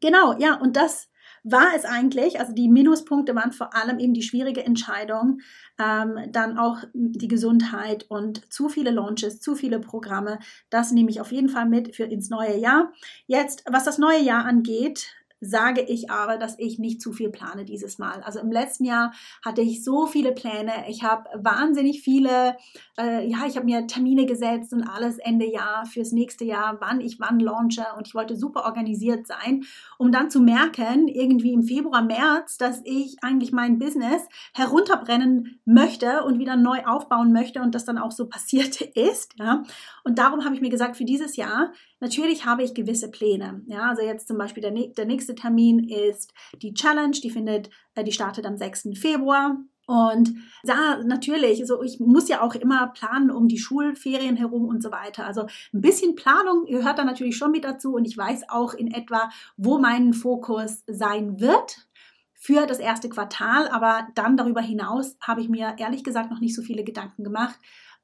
Genau, 0.00 0.36
ja, 0.38 0.54
und 0.54 0.76
das 0.76 1.08
war 1.44 1.74
es 1.74 1.84
eigentlich. 1.84 2.40
Also 2.40 2.52
die 2.52 2.68
Minuspunkte 2.68 3.34
waren 3.34 3.52
vor 3.52 3.74
allem 3.74 3.98
eben 3.98 4.14
die 4.14 4.22
schwierige 4.22 4.64
Entscheidung, 4.64 5.40
ähm, 5.78 6.18
dann 6.30 6.58
auch 6.58 6.78
die 6.92 7.28
Gesundheit 7.28 8.06
und 8.08 8.52
zu 8.52 8.68
viele 8.68 8.90
Launches, 8.90 9.40
zu 9.40 9.54
viele 9.54 9.80
Programme. 9.80 10.38
Das 10.70 10.92
nehme 10.92 11.10
ich 11.10 11.20
auf 11.20 11.32
jeden 11.32 11.48
Fall 11.48 11.66
mit 11.66 11.94
für 11.94 12.04
ins 12.04 12.28
neue 12.28 12.56
Jahr. 12.56 12.92
Jetzt, 13.26 13.64
was 13.70 13.84
das 13.84 13.98
neue 13.98 14.20
Jahr 14.20 14.44
angeht, 14.44 15.14
sage 15.40 15.82
ich 15.82 16.10
aber, 16.10 16.36
dass 16.36 16.58
ich 16.58 16.78
nicht 16.78 17.00
zu 17.00 17.12
viel 17.12 17.30
plane 17.30 17.64
dieses 17.64 17.98
Mal. 17.98 18.22
Also 18.22 18.40
im 18.40 18.50
letzten 18.50 18.84
Jahr 18.84 19.12
hatte 19.44 19.62
ich 19.62 19.84
so 19.84 20.06
viele 20.06 20.32
Pläne. 20.32 20.72
Ich 20.88 21.02
habe 21.02 21.28
wahnsinnig 21.34 22.02
viele, 22.02 22.56
äh, 22.98 23.26
ja, 23.28 23.46
ich 23.46 23.56
habe 23.56 23.66
mir 23.66 23.86
Termine 23.86 24.26
gesetzt 24.26 24.72
und 24.72 24.82
alles 24.82 25.18
Ende 25.18 25.46
Jahr 25.46 25.86
fürs 25.86 26.12
nächste 26.12 26.44
Jahr, 26.44 26.78
wann 26.80 27.00
ich 27.00 27.20
wann 27.20 27.40
launche 27.40 27.84
und 27.96 28.06
ich 28.06 28.14
wollte 28.14 28.36
super 28.36 28.64
organisiert 28.64 29.26
sein, 29.26 29.64
um 29.98 30.12
dann 30.12 30.30
zu 30.30 30.40
merken, 30.40 31.08
irgendwie 31.08 31.52
im 31.52 31.62
Februar, 31.62 32.02
März, 32.02 32.58
dass 32.58 32.80
ich 32.84 33.16
eigentlich 33.22 33.52
mein 33.52 33.78
Business 33.78 34.22
herunterbrennen 34.54 35.60
möchte 35.64 36.24
und 36.24 36.38
wieder 36.38 36.56
neu 36.56 36.84
aufbauen 36.84 37.32
möchte 37.32 37.60
und 37.60 37.74
das 37.74 37.84
dann 37.84 37.98
auch 37.98 38.12
so 38.12 38.26
passiert 38.28 38.80
ist. 38.80 39.34
Ja. 39.38 39.62
Und 40.04 40.18
darum 40.18 40.44
habe 40.44 40.54
ich 40.54 40.60
mir 40.60 40.70
gesagt, 40.70 40.96
für 40.96 41.04
dieses 41.04 41.36
Jahr 41.36 41.72
Natürlich 42.00 42.44
habe 42.44 42.62
ich 42.62 42.74
gewisse 42.74 43.10
Pläne. 43.10 43.62
Ja, 43.66 43.88
also 43.88 44.02
jetzt 44.02 44.28
zum 44.28 44.38
Beispiel 44.38 44.62
der, 44.62 44.72
der 44.72 45.06
nächste 45.06 45.34
Termin 45.34 45.80
ist 45.88 46.32
die 46.62 46.74
Challenge, 46.74 47.18
die 47.22 47.30
findet, 47.30 47.70
äh, 47.94 48.04
die 48.04 48.12
startet 48.12 48.46
am 48.46 48.56
6. 48.56 48.90
Februar. 48.94 49.58
Und 49.88 50.34
da 50.64 51.02
natürlich, 51.02 51.60
also 51.60 51.82
ich 51.82 51.98
muss 51.98 52.28
ja 52.28 52.42
auch 52.42 52.54
immer 52.54 52.88
planen 52.88 53.30
um 53.30 53.48
die 53.48 53.58
Schulferien 53.58 54.36
herum 54.36 54.66
und 54.66 54.82
so 54.82 54.92
weiter. 54.92 55.24
Also 55.24 55.46
ein 55.72 55.80
bisschen 55.80 56.14
Planung 56.14 56.66
gehört 56.66 56.98
da 56.98 57.04
natürlich 57.04 57.38
schon 57.38 57.52
mit 57.52 57.64
dazu 57.64 57.94
und 57.94 58.04
ich 58.04 58.16
weiß 58.16 58.50
auch 58.50 58.74
in 58.74 58.92
etwa, 58.92 59.30
wo 59.56 59.78
mein 59.78 60.12
Fokus 60.12 60.84
sein 60.86 61.40
wird 61.40 61.88
für 62.34 62.66
das 62.66 62.80
erste 62.80 63.08
Quartal. 63.08 63.68
Aber 63.68 64.06
dann 64.14 64.36
darüber 64.36 64.60
hinaus 64.60 65.16
habe 65.22 65.40
ich 65.40 65.48
mir 65.48 65.74
ehrlich 65.78 66.04
gesagt 66.04 66.30
noch 66.30 66.40
nicht 66.40 66.54
so 66.54 66.60
viele 66.60 66.84
Gedanken 66.84 67.24
gemacht. 67.24 67.58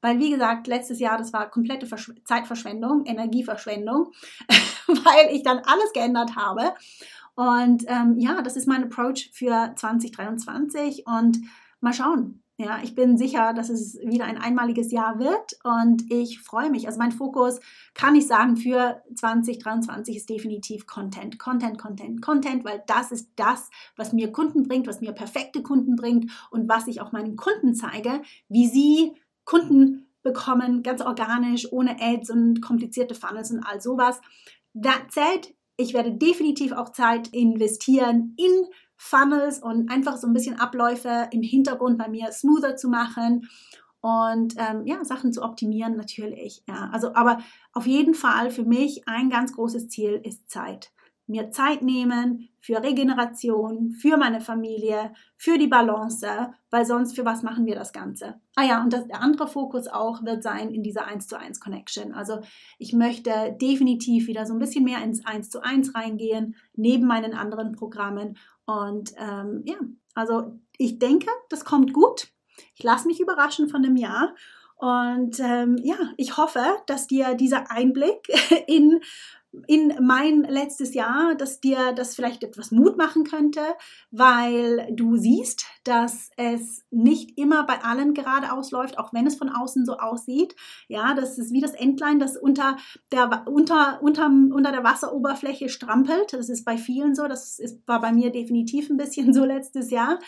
Weil, 0.05 0.19
wie 0.19 0.29
gesagt, 0.29 0.67
letztes 0.67 0.99
Jahr, 0.99 1.17
das 1.17 1.33
war 1.33 1.49
komplette 1.49 1.87
Versch 1.87 2.13
Zeitverschwendung, 2.25 3.05
Energieverschwendung, 3.05 4.11
weil 4.87 5.35
ich 5.35 5.41
dann 5.41 5.57
alles 5.65 5.93
geändert 5.93 6.35
habe. 6.35 6.75
Und 7.33 7.85
ähm, 7.87 8.19
ja, 8.19 8.43
das 8.43 8.55
ist 8.55 8.67
mein 8.67 8.83
Approach 8.83 9.31
für 9.33 9.73
2023. 9.75 11.07
Und 11.07 11.39
mal 11.79 11.91
schauen. 11.91 12.43
Ja, 12.57 12.79
ich 12.83 12.93
bin 12.93 13.17
sicher, 13.17 13.53
dass 13.53 13.69
es 13.69 13.97
wieder 14.05 14.25
ein 14.25 14.37
einmaliges 14.37 14.89
Jahr 14.91 15.19
wird 15.19 15.57
und 15.65 16.09
ich 16.09 16.39
freue 16.39 16.69
mich. 16.69 16.87
Also 16.87 16.99
mein 16.99 17.11
Fokus, 17.11 17.59
kann 17.93 18.15
ich 18.15 18.27
sagen, 18.27 18.55
für 18.55 19.01
2023 19.13 20.15
ist 20.15 20.29
definitiv 20.29 20.87
Content, 20.87 21.37
Content, 21.37 21.77
Content, 21.77 22.21
Content, 22.21 22.63
weil 22.63 22.81
das 22.87 23.11
ist 23.11 23.29
das, 23.35 23.69
was 23.97 24.13
mir 24.13 24.31
Kunden 24.31 24.63
bringt, 24.63 24.87
was 24.87 25.01
mir 25.01 25.11
perfekte 25.11 25.63
Kunden 25.63 25.97
bringt 25.97 26.31
und 26.49 26.69
was 26.69 26.87
ich 26.87 27.01
auch 27.01 27.11
meinen 27.11 27.35
Kunden 27.35 27.75
zeige, 27.75 28.21
wie 28.47 28.67
sie 28.69 29.15
Kunden 29.45 30.07
bekommen, 30.23 30.83
ganz 30.83 31.01
organisch, 31.01 31.71
ohne 31.71 32.01
Ads 32.01 32.31
und 32.31 32.61
komplizierte 32.61 33.15
Funnels 33.15 33.51
und 33.51 33.63
all 33.63 33.79
sowas. 33.79 34.19
That 34.73 35.11
said, 35.11 35.55
ich 35.77 35.93
werde 35.93 36.13
definitiv 36.13 36.71
auch 36.71 36.89
Zeit 36.89 37.29
investieren 37.29 38.33
in 38.37 38.65
Funnels 38.97 39.59
und 39.59 39.91
einfach 39.91 40.17
so 40.17 40.27
ein 40.27 40.33
bisschen 40.33 40.59
Abläufe 40.59 41.27
im 41.31 41.41
Hintergrund 41.41 41.97
bei 41.97 42.07
mir 42.07 42.31
smoother 42.31 42.75
zu 42.75 42.89
machen 42.89 43.47
und 44.01 44.53
ähm, 44.57 44.85
ja, 44.85 45.03
Sachen 45.03 45.33
zu 45.33 45.41
optimieren 45.41 45.97
natürlich. 45.97 46.63
Ja, 46.67 46.89
also 46.91 47.13
aber 47.15 47.39
auf 47.73 47.87
jeden 47.87 48.13
Fall 48.13 48.51
für 48.51 48.63
mich 48.63 49.07
ein 49.07 49.29
ganz 49.29 49.53
großes 49.53 49.89
Ziel 49.89 50.21
ist 50.23 50.49
Zeit 50.49 50.91
mir 51.27 51.51
Zeit 51.51 51.81
nehmen 51.81 52.49
für 52.59 52.81
Regeneration, 52.81 53.91
für 53.91 54.17
meine 54.17 54.41
Familie, 54.41 55.13
für 55.37 55.57
die 55.57 55.67
Balance, 55.67 56.53
weil 56.69 56.85
sonst 56.85 57.15
für 57.15 57.25
was 57.25 57.43
machen 57.43 57.65
wir 57.65 57.75
das 57.75 57.93
Ganze? 57.93 58.39
Ah 58.55 58.63
ja, 58.63 58.81
und 58.81 58.93
das, 58.93 59.07
der 59.07 59.21
andere 59.21 59.47
Fokus 59.47 59.87
auch 59.87 60.23
wird 60.23 60.43
sein 60.43 60.71
in 60.71 60.83
dieser 60.83 61.05
1 61.05 61.27
zu 61.27 61.37
1 61.37 61.59
Connection. 61.59 62.13
Also 62.13 62.39
ich 62.77 62.93
möchte 62.93 63.55
definitiv 63.59 64.27
wieder 64.27 64.45
so 64.45 64.53
ein 64.53 64.59
bisschen 64.59 64.83
mehr 64.83 65.03
ins 65.03 65.25
1 65.25 65.49
zu 65.49 65.63
1 65.63 65.95
reingehen, 65.95 66.55
neben 66.75 67.05
meinen 67.05 67.33
anderen 67.33 67.73
Programmen. 67.73 68.37
Und 68.65 69.13
ähm, 69.17 69.63
ja, 69.65 69.77
also 70.13 70.59
ich 70.77 70.99
denke, 70.99 71.29
das 71.49 71.65
kommt 71.65 71.93
gut. 71.93 72.29
Ich 72.75 72.83
lasse 72.83 73.07
mich 73.07 73.19
überraschen 73.19 73.69
von 73.69 73.83
dem 73.83 73.95
Jahr. 73.95 74.33
Und 74.77 75.39
ähm, 75.39 75.77
ja, 75.81 75.95
ich 76.17 76.37
hoffe, 76.37 76.63
dass 76.87 77.07
dir 77.07 77.35
dieser 77.35 77.71
Einblick 77.71 78.27
in 78.67 78.99
in 79.67 79.93
mein 80.01 80.41
letztes 80.43 80.93
Jahr, 80.93 81.35
dass 81.35 81.59
dir 81.59 81.93
das 81.93 82.15
vielleicht 82.15 82.43
etwas 82.43 82.71
Mut 82.71 82.97
machen 82.97 83.23
könnte, 83.23 83.61
weil 84.11 84.87
du 84.91 85.15
siehst, 85.17 85.65
dass 85.83 86.29
es 86.37 86.83
nicht 86.91 87.37
immer 87.37 87.65
bei 87.65 87.83
allen 87.83 88.13
geradeaus 88.13 88.71
läuft, 88.71 88.97
auch 88.97 89.13
wenn 89.13 89.27
es 89.27 89.35
von 89.35 89.49
außen 89.49 89.85
so 89.85 89.97
aussieht. 89.97 90.55
Ja, 90.87 91.13
das 91.13 91.37
ist 91.37 91.51
wie 91.51 91.61
das 91.61 91.73
Entlein, 91.73 92.19
das 92.19 92.37
unter 92.37 92.77
der, 93.11 93.45
unter, 93.47 93.99
unter, 94.01 94.25
unter 94.25 94.71
der 94.71 94.83
Wasseroberfläche 94.83 95.69
strampelt. 95.69 96.33
Das 96.33 96.49
ist 96.49 96.65
bei 96.65 96.77
vielen 96.77 97.15
so. 97.15 97.27
Das 97.27 97.59
ist, 97.59 97.87
war 97.87 98.01
bei 98.01 98.11
mir 98.11 98.31
definitiv 98.31 98.89
ein 98.89 98.97
bisschen 98.97 99.33
so 99.33 99.45
letztes 99.45 99.91
Jahr. 99.91 100.19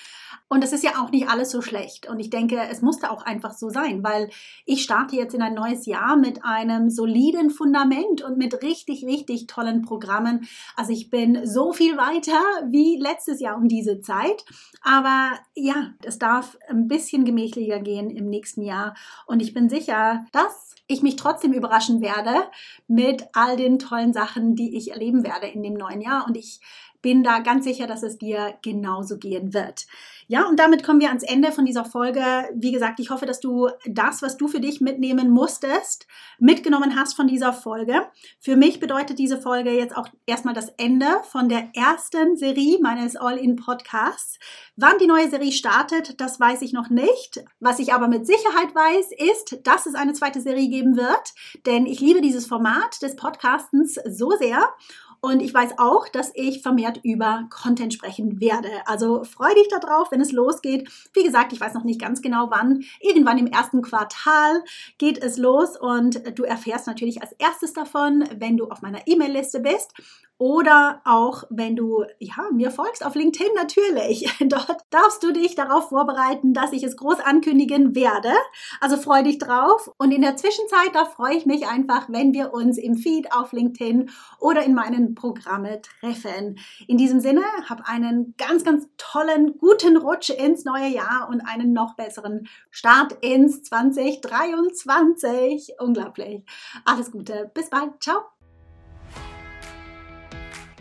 Und 0.48 0.64
das 0.64 0.74
ist 0.74 0.84
ja 0.84 0.92
auch 1.02 1.12
nicht 1.12 1.30
alles 1.30 1.52
so 1.52 1.62
schlecht. 1.62 2.10
Und 2.10 2.20
ich 2.20 2.30
denke, 2.30 2.60
es 2.70 2.82
musste 2.82 3.12
auch 3.12 3.24
einfach 3.24 3.54
so 3.54 3.70
sein, 3.70 4.04
weil 4.04 4.30
ich 4.66 4.84
starte 4.84 5.16
jetzt 5.16 5.34
in 5.34 5.42
ein 5.42 5.54
neues 5.54 5.86
Jahr 5.86 6.18
mit 6.18 6.44
einem 6.46 6.90
soliden 6.90 7.50
Fundament 7.50 8.24
und 8.24 8.38
mit 8.38 8.62
richtig, 8.62 9.04
richtig 9.04 9.17
richtig 9.18 9.48
tollen 9.48 9.82
Programmen. 9.82 10.48
Also 10.76 10.94
ich 10.94 11.10
bin 11.10 11.46
so 11.46 11.74
viel 11.74 11.98
weiter 11.98 12.40
wie 12.70 12.98
letztes 12.98 13.40
Jahr 13.40 13.58
um 13.58 13.68
diese 13.68 14.00
Zeit. 14.02 14.46
Aber 14.82 15.32
ja, 15.56 15.94
es 16.04 16.20
darf 16.20 16.58
ein 16.70 16.88
bisschen 16.88 17.26
gemächlicher 17.26 17.80
gehen 17.80 18.10
im 18.10 18.30
nächsten 18.30 18.62
Jahr. 18.62 18.96
Und 19.26 19.42
ich 19.42 19.54
bin 19.54 19.70
sicher, 19.70 20.26
dass 20.32 20.76
ich 20.88 21.02
mich 21.02 21.18
trotzdem 21.18 21.52
überraschen 21.52 22.02
werde 22.02 22.34
mit 22.88 23.28
all 23.34 23.58
den 23.58 23.78
tollen 23.78 24.14
Sachen, 24.14 24.56
die 24.56 24.78
ich 24.78 24.92
erleben 24.92 25.24
werde 25.24 25.48
in 25.48 25.62
dem 25.62 25.74
neuen 25.74 26.00
Jahr. 26.00 26.26
Und 26.26 26.38
ich 26.38 26.62
bin 27.08 27.24
da 27.24 27.40
ganz 27.40 27.64
sicher, 27.64 27.88
dass 27.88 28.04
es 28.04 28.18
dir 28.18 28.56
genauso 28.62 29.18
gehen 29.18 29.54
wird. 29.54 29.86
Ja, 30.28 30.46
und 30.46 30.60
damit 30.60 30.84
kommen 30.84 31.00
wir 31.00 31.08
ans 31.08 31.24
Ende 31.24 31.54
von 31.54 31.64
dieser 31.64 31.86
Folge. 31.86 32.22
Wie 32.54 32.74
gesagt, 32.74 33.00
ich 33.00 33.12
hoffe, 33.12 33.26
dass 33.26 33.40
du 33.40 33.70
das, 33.86 34.22
was 34.22 34.36
du 34.36 34.50
für 34.50 34.60
dich 34.60 34.82
mitnehmen 34.82 35.30
musstest, 35.30 36.06
mitgenommen 36.38 36.98
hast 37.00 37.14
von 37.14 37.26
dieser 37.28 37.54
Folge. 37.54 38.02
Für 38.42 38.58
mich 38.58 38.82
bedeutet 38.82 39.20
diese 39.20 39.40
Folge 39.40 39.72
jetzt 39.72 39.96
auch 39.96 40.10
erstmal 40.26 40.54
das 40.54 40.68
Ende 40.76 41.06
von 41.24 41.48
der 41.48 41.70
ersten 41.74 42.36
Serie 42.36 42.78
meines 42.82 43.16
All-in-Podcasts. 43.16 44.38
Wann 44.76 44.98
die 45.00 45.08
neue 45.08 45.30
Serie 45.30 45.54
startet, 45.54 46.20
das 46.20 46.42
weiß 46.42 46.62
ich 46.62 46.74
noch 46.74 46.90
nicht. 46.90 47.42
Was 47.62 47.80
ich 47.80 47.94
aber 47.94 48.10
mit 48.10 48.28
Sicherheit 48.28 48.76
weiß, 48.76 49.12
ist, 49.32 49.66
dass 49.66 49.86
es 49.86 49.96
eine 49.96 50.12
zweite 50.12 50.42
Serie 50.42 50.68
geben 50.68 50.98
wird, 50.98 51.34
denn 51.66 51.86
ich 51.86 52.02
liebe 52.02 52.20
dieses 52.20 52.48
Format 52.48 53.02
des 53.02 53.16
Podcastens 53.16 53.98
so 54.06 54.32
sehr. 54.32 54.60
Und 55.28 55.42
ich 55.42 55.54
weiß 55.54 55.72
auch, 55.78 56.08
dass 56.08 56.32
ich 56.36 56.62
vermehrt 56.62 57.02
über 57.04 57.50
Content 57.50 57.94
sprechen 57.94 58.40
werde. 58.40 58.70
Also 58.86 59.26
freu 59.26 59.54
dich 59.56 59.68
darauf, 59.68 60.10
wenn 60.10 60.22
es 60.22 60.32
losgeht. 60.32 60.90
Wie 61.14 61.24
gesagt, 61.24 61.52
ich 61.52 61.60
weiß 61.60 61.74
noch 61.74 61.84
nicht 61.84 62.00
ganz 62.00 62.22
genau 62.22 62.48
wann. 62.50 62.86
Irgendwann 63.02 63.38
im 63.38 63.48
ersten 63.48 63.82
Quartal 63.82 64.64
geht 64.98 65.22
es 65.22 65.36
los 65.36 65.78
und 65.78 66.40
du 66.40 66.44
erfährst 66.44 66.88
natürlich 66.88 67.22
als 67.22 67.34
erstes 67.34 67.74
davon, 67.74 68.24
wenn 68.38 68.56
du 68.56 68.70
auf 68.70 68.82
meiner 68.82 69.06
E-Mail-Liste 69.06 69.60
bist 69.60 69.92
oder 70.40 71.02
auch 71.04 71.46
wenn 71.50 71.76
du 71.76 72.06
ja, 72.20 72.36
mir 72.54 72.70
folgst 72.70 73.04
auf 73.04 73.16
LinkedIn 73.16 73.54
natürlich. 73.56 74.32
Dort 74.48 74.82
darfst 74.92 75.24
du 75.24 75.32
dich 75.32 75.56
darauf 75.56 75.90
vorbereiten, 75.90 76.54
dass 76.54 76.74
ich 76.74 76.84
es 76.84 76.96
groß 76.96 77.20
ankündigen 77.20 77.96
werde. 77.96 78.32
Also 78.80 78.98
freu 78.98 79.24
dich 79.24 79.40
drauf. 79.40 79.90
Und 79.98 80.12
in 80.12 80.22
der 80.22 80.38
Zwischenzeit, 80.38 80.94
da 80.94 81.06
freue 81.06 81.36
ich 81.36 81.46
mich 81.46 81.68
einfach, 81.68 82.08
wenn 82.10 82.34
wir 82.34 82.54
uns 82.54 82.78
im 82.78 82.96
Feed 82.96 83.34
auf 83.34 83.52
LinkedIn 83.52 84.12
oder 84.40 84.64
in 84.64 84.76
meinen 84.76 85.16
Programme 85.18 85.82
treffen. 85.82 86.58
In 86.88 86.98
diesem 86.98 87.20
Sinne, 87.20 87.44
hab 87.68 87.90
einen 87.90 88.36
ganz, 88.38 88.64
ganz 88.64 88.88
tollen, 88.98 89.58
guten 89.58 89.98
Rutsch 89.98 90.30
ins 90.30 90.64
neue 90.64 90.88
Jahr 90.88 91.28
und 91.30 91.42
einen 91.42 91.74
noch 91.74 91.96
besseren 91.96 92.48
Start 92.72 93.18
ins 93.22 93.64
2023. 93.64 95.74
Unglaublich. 95.80 96.46
Alles 96.86 97.12
Gute. 97.12 97.52
Bis 97.54 97.70
bald. 97.70 98.02
Ciao. 98.02 98.37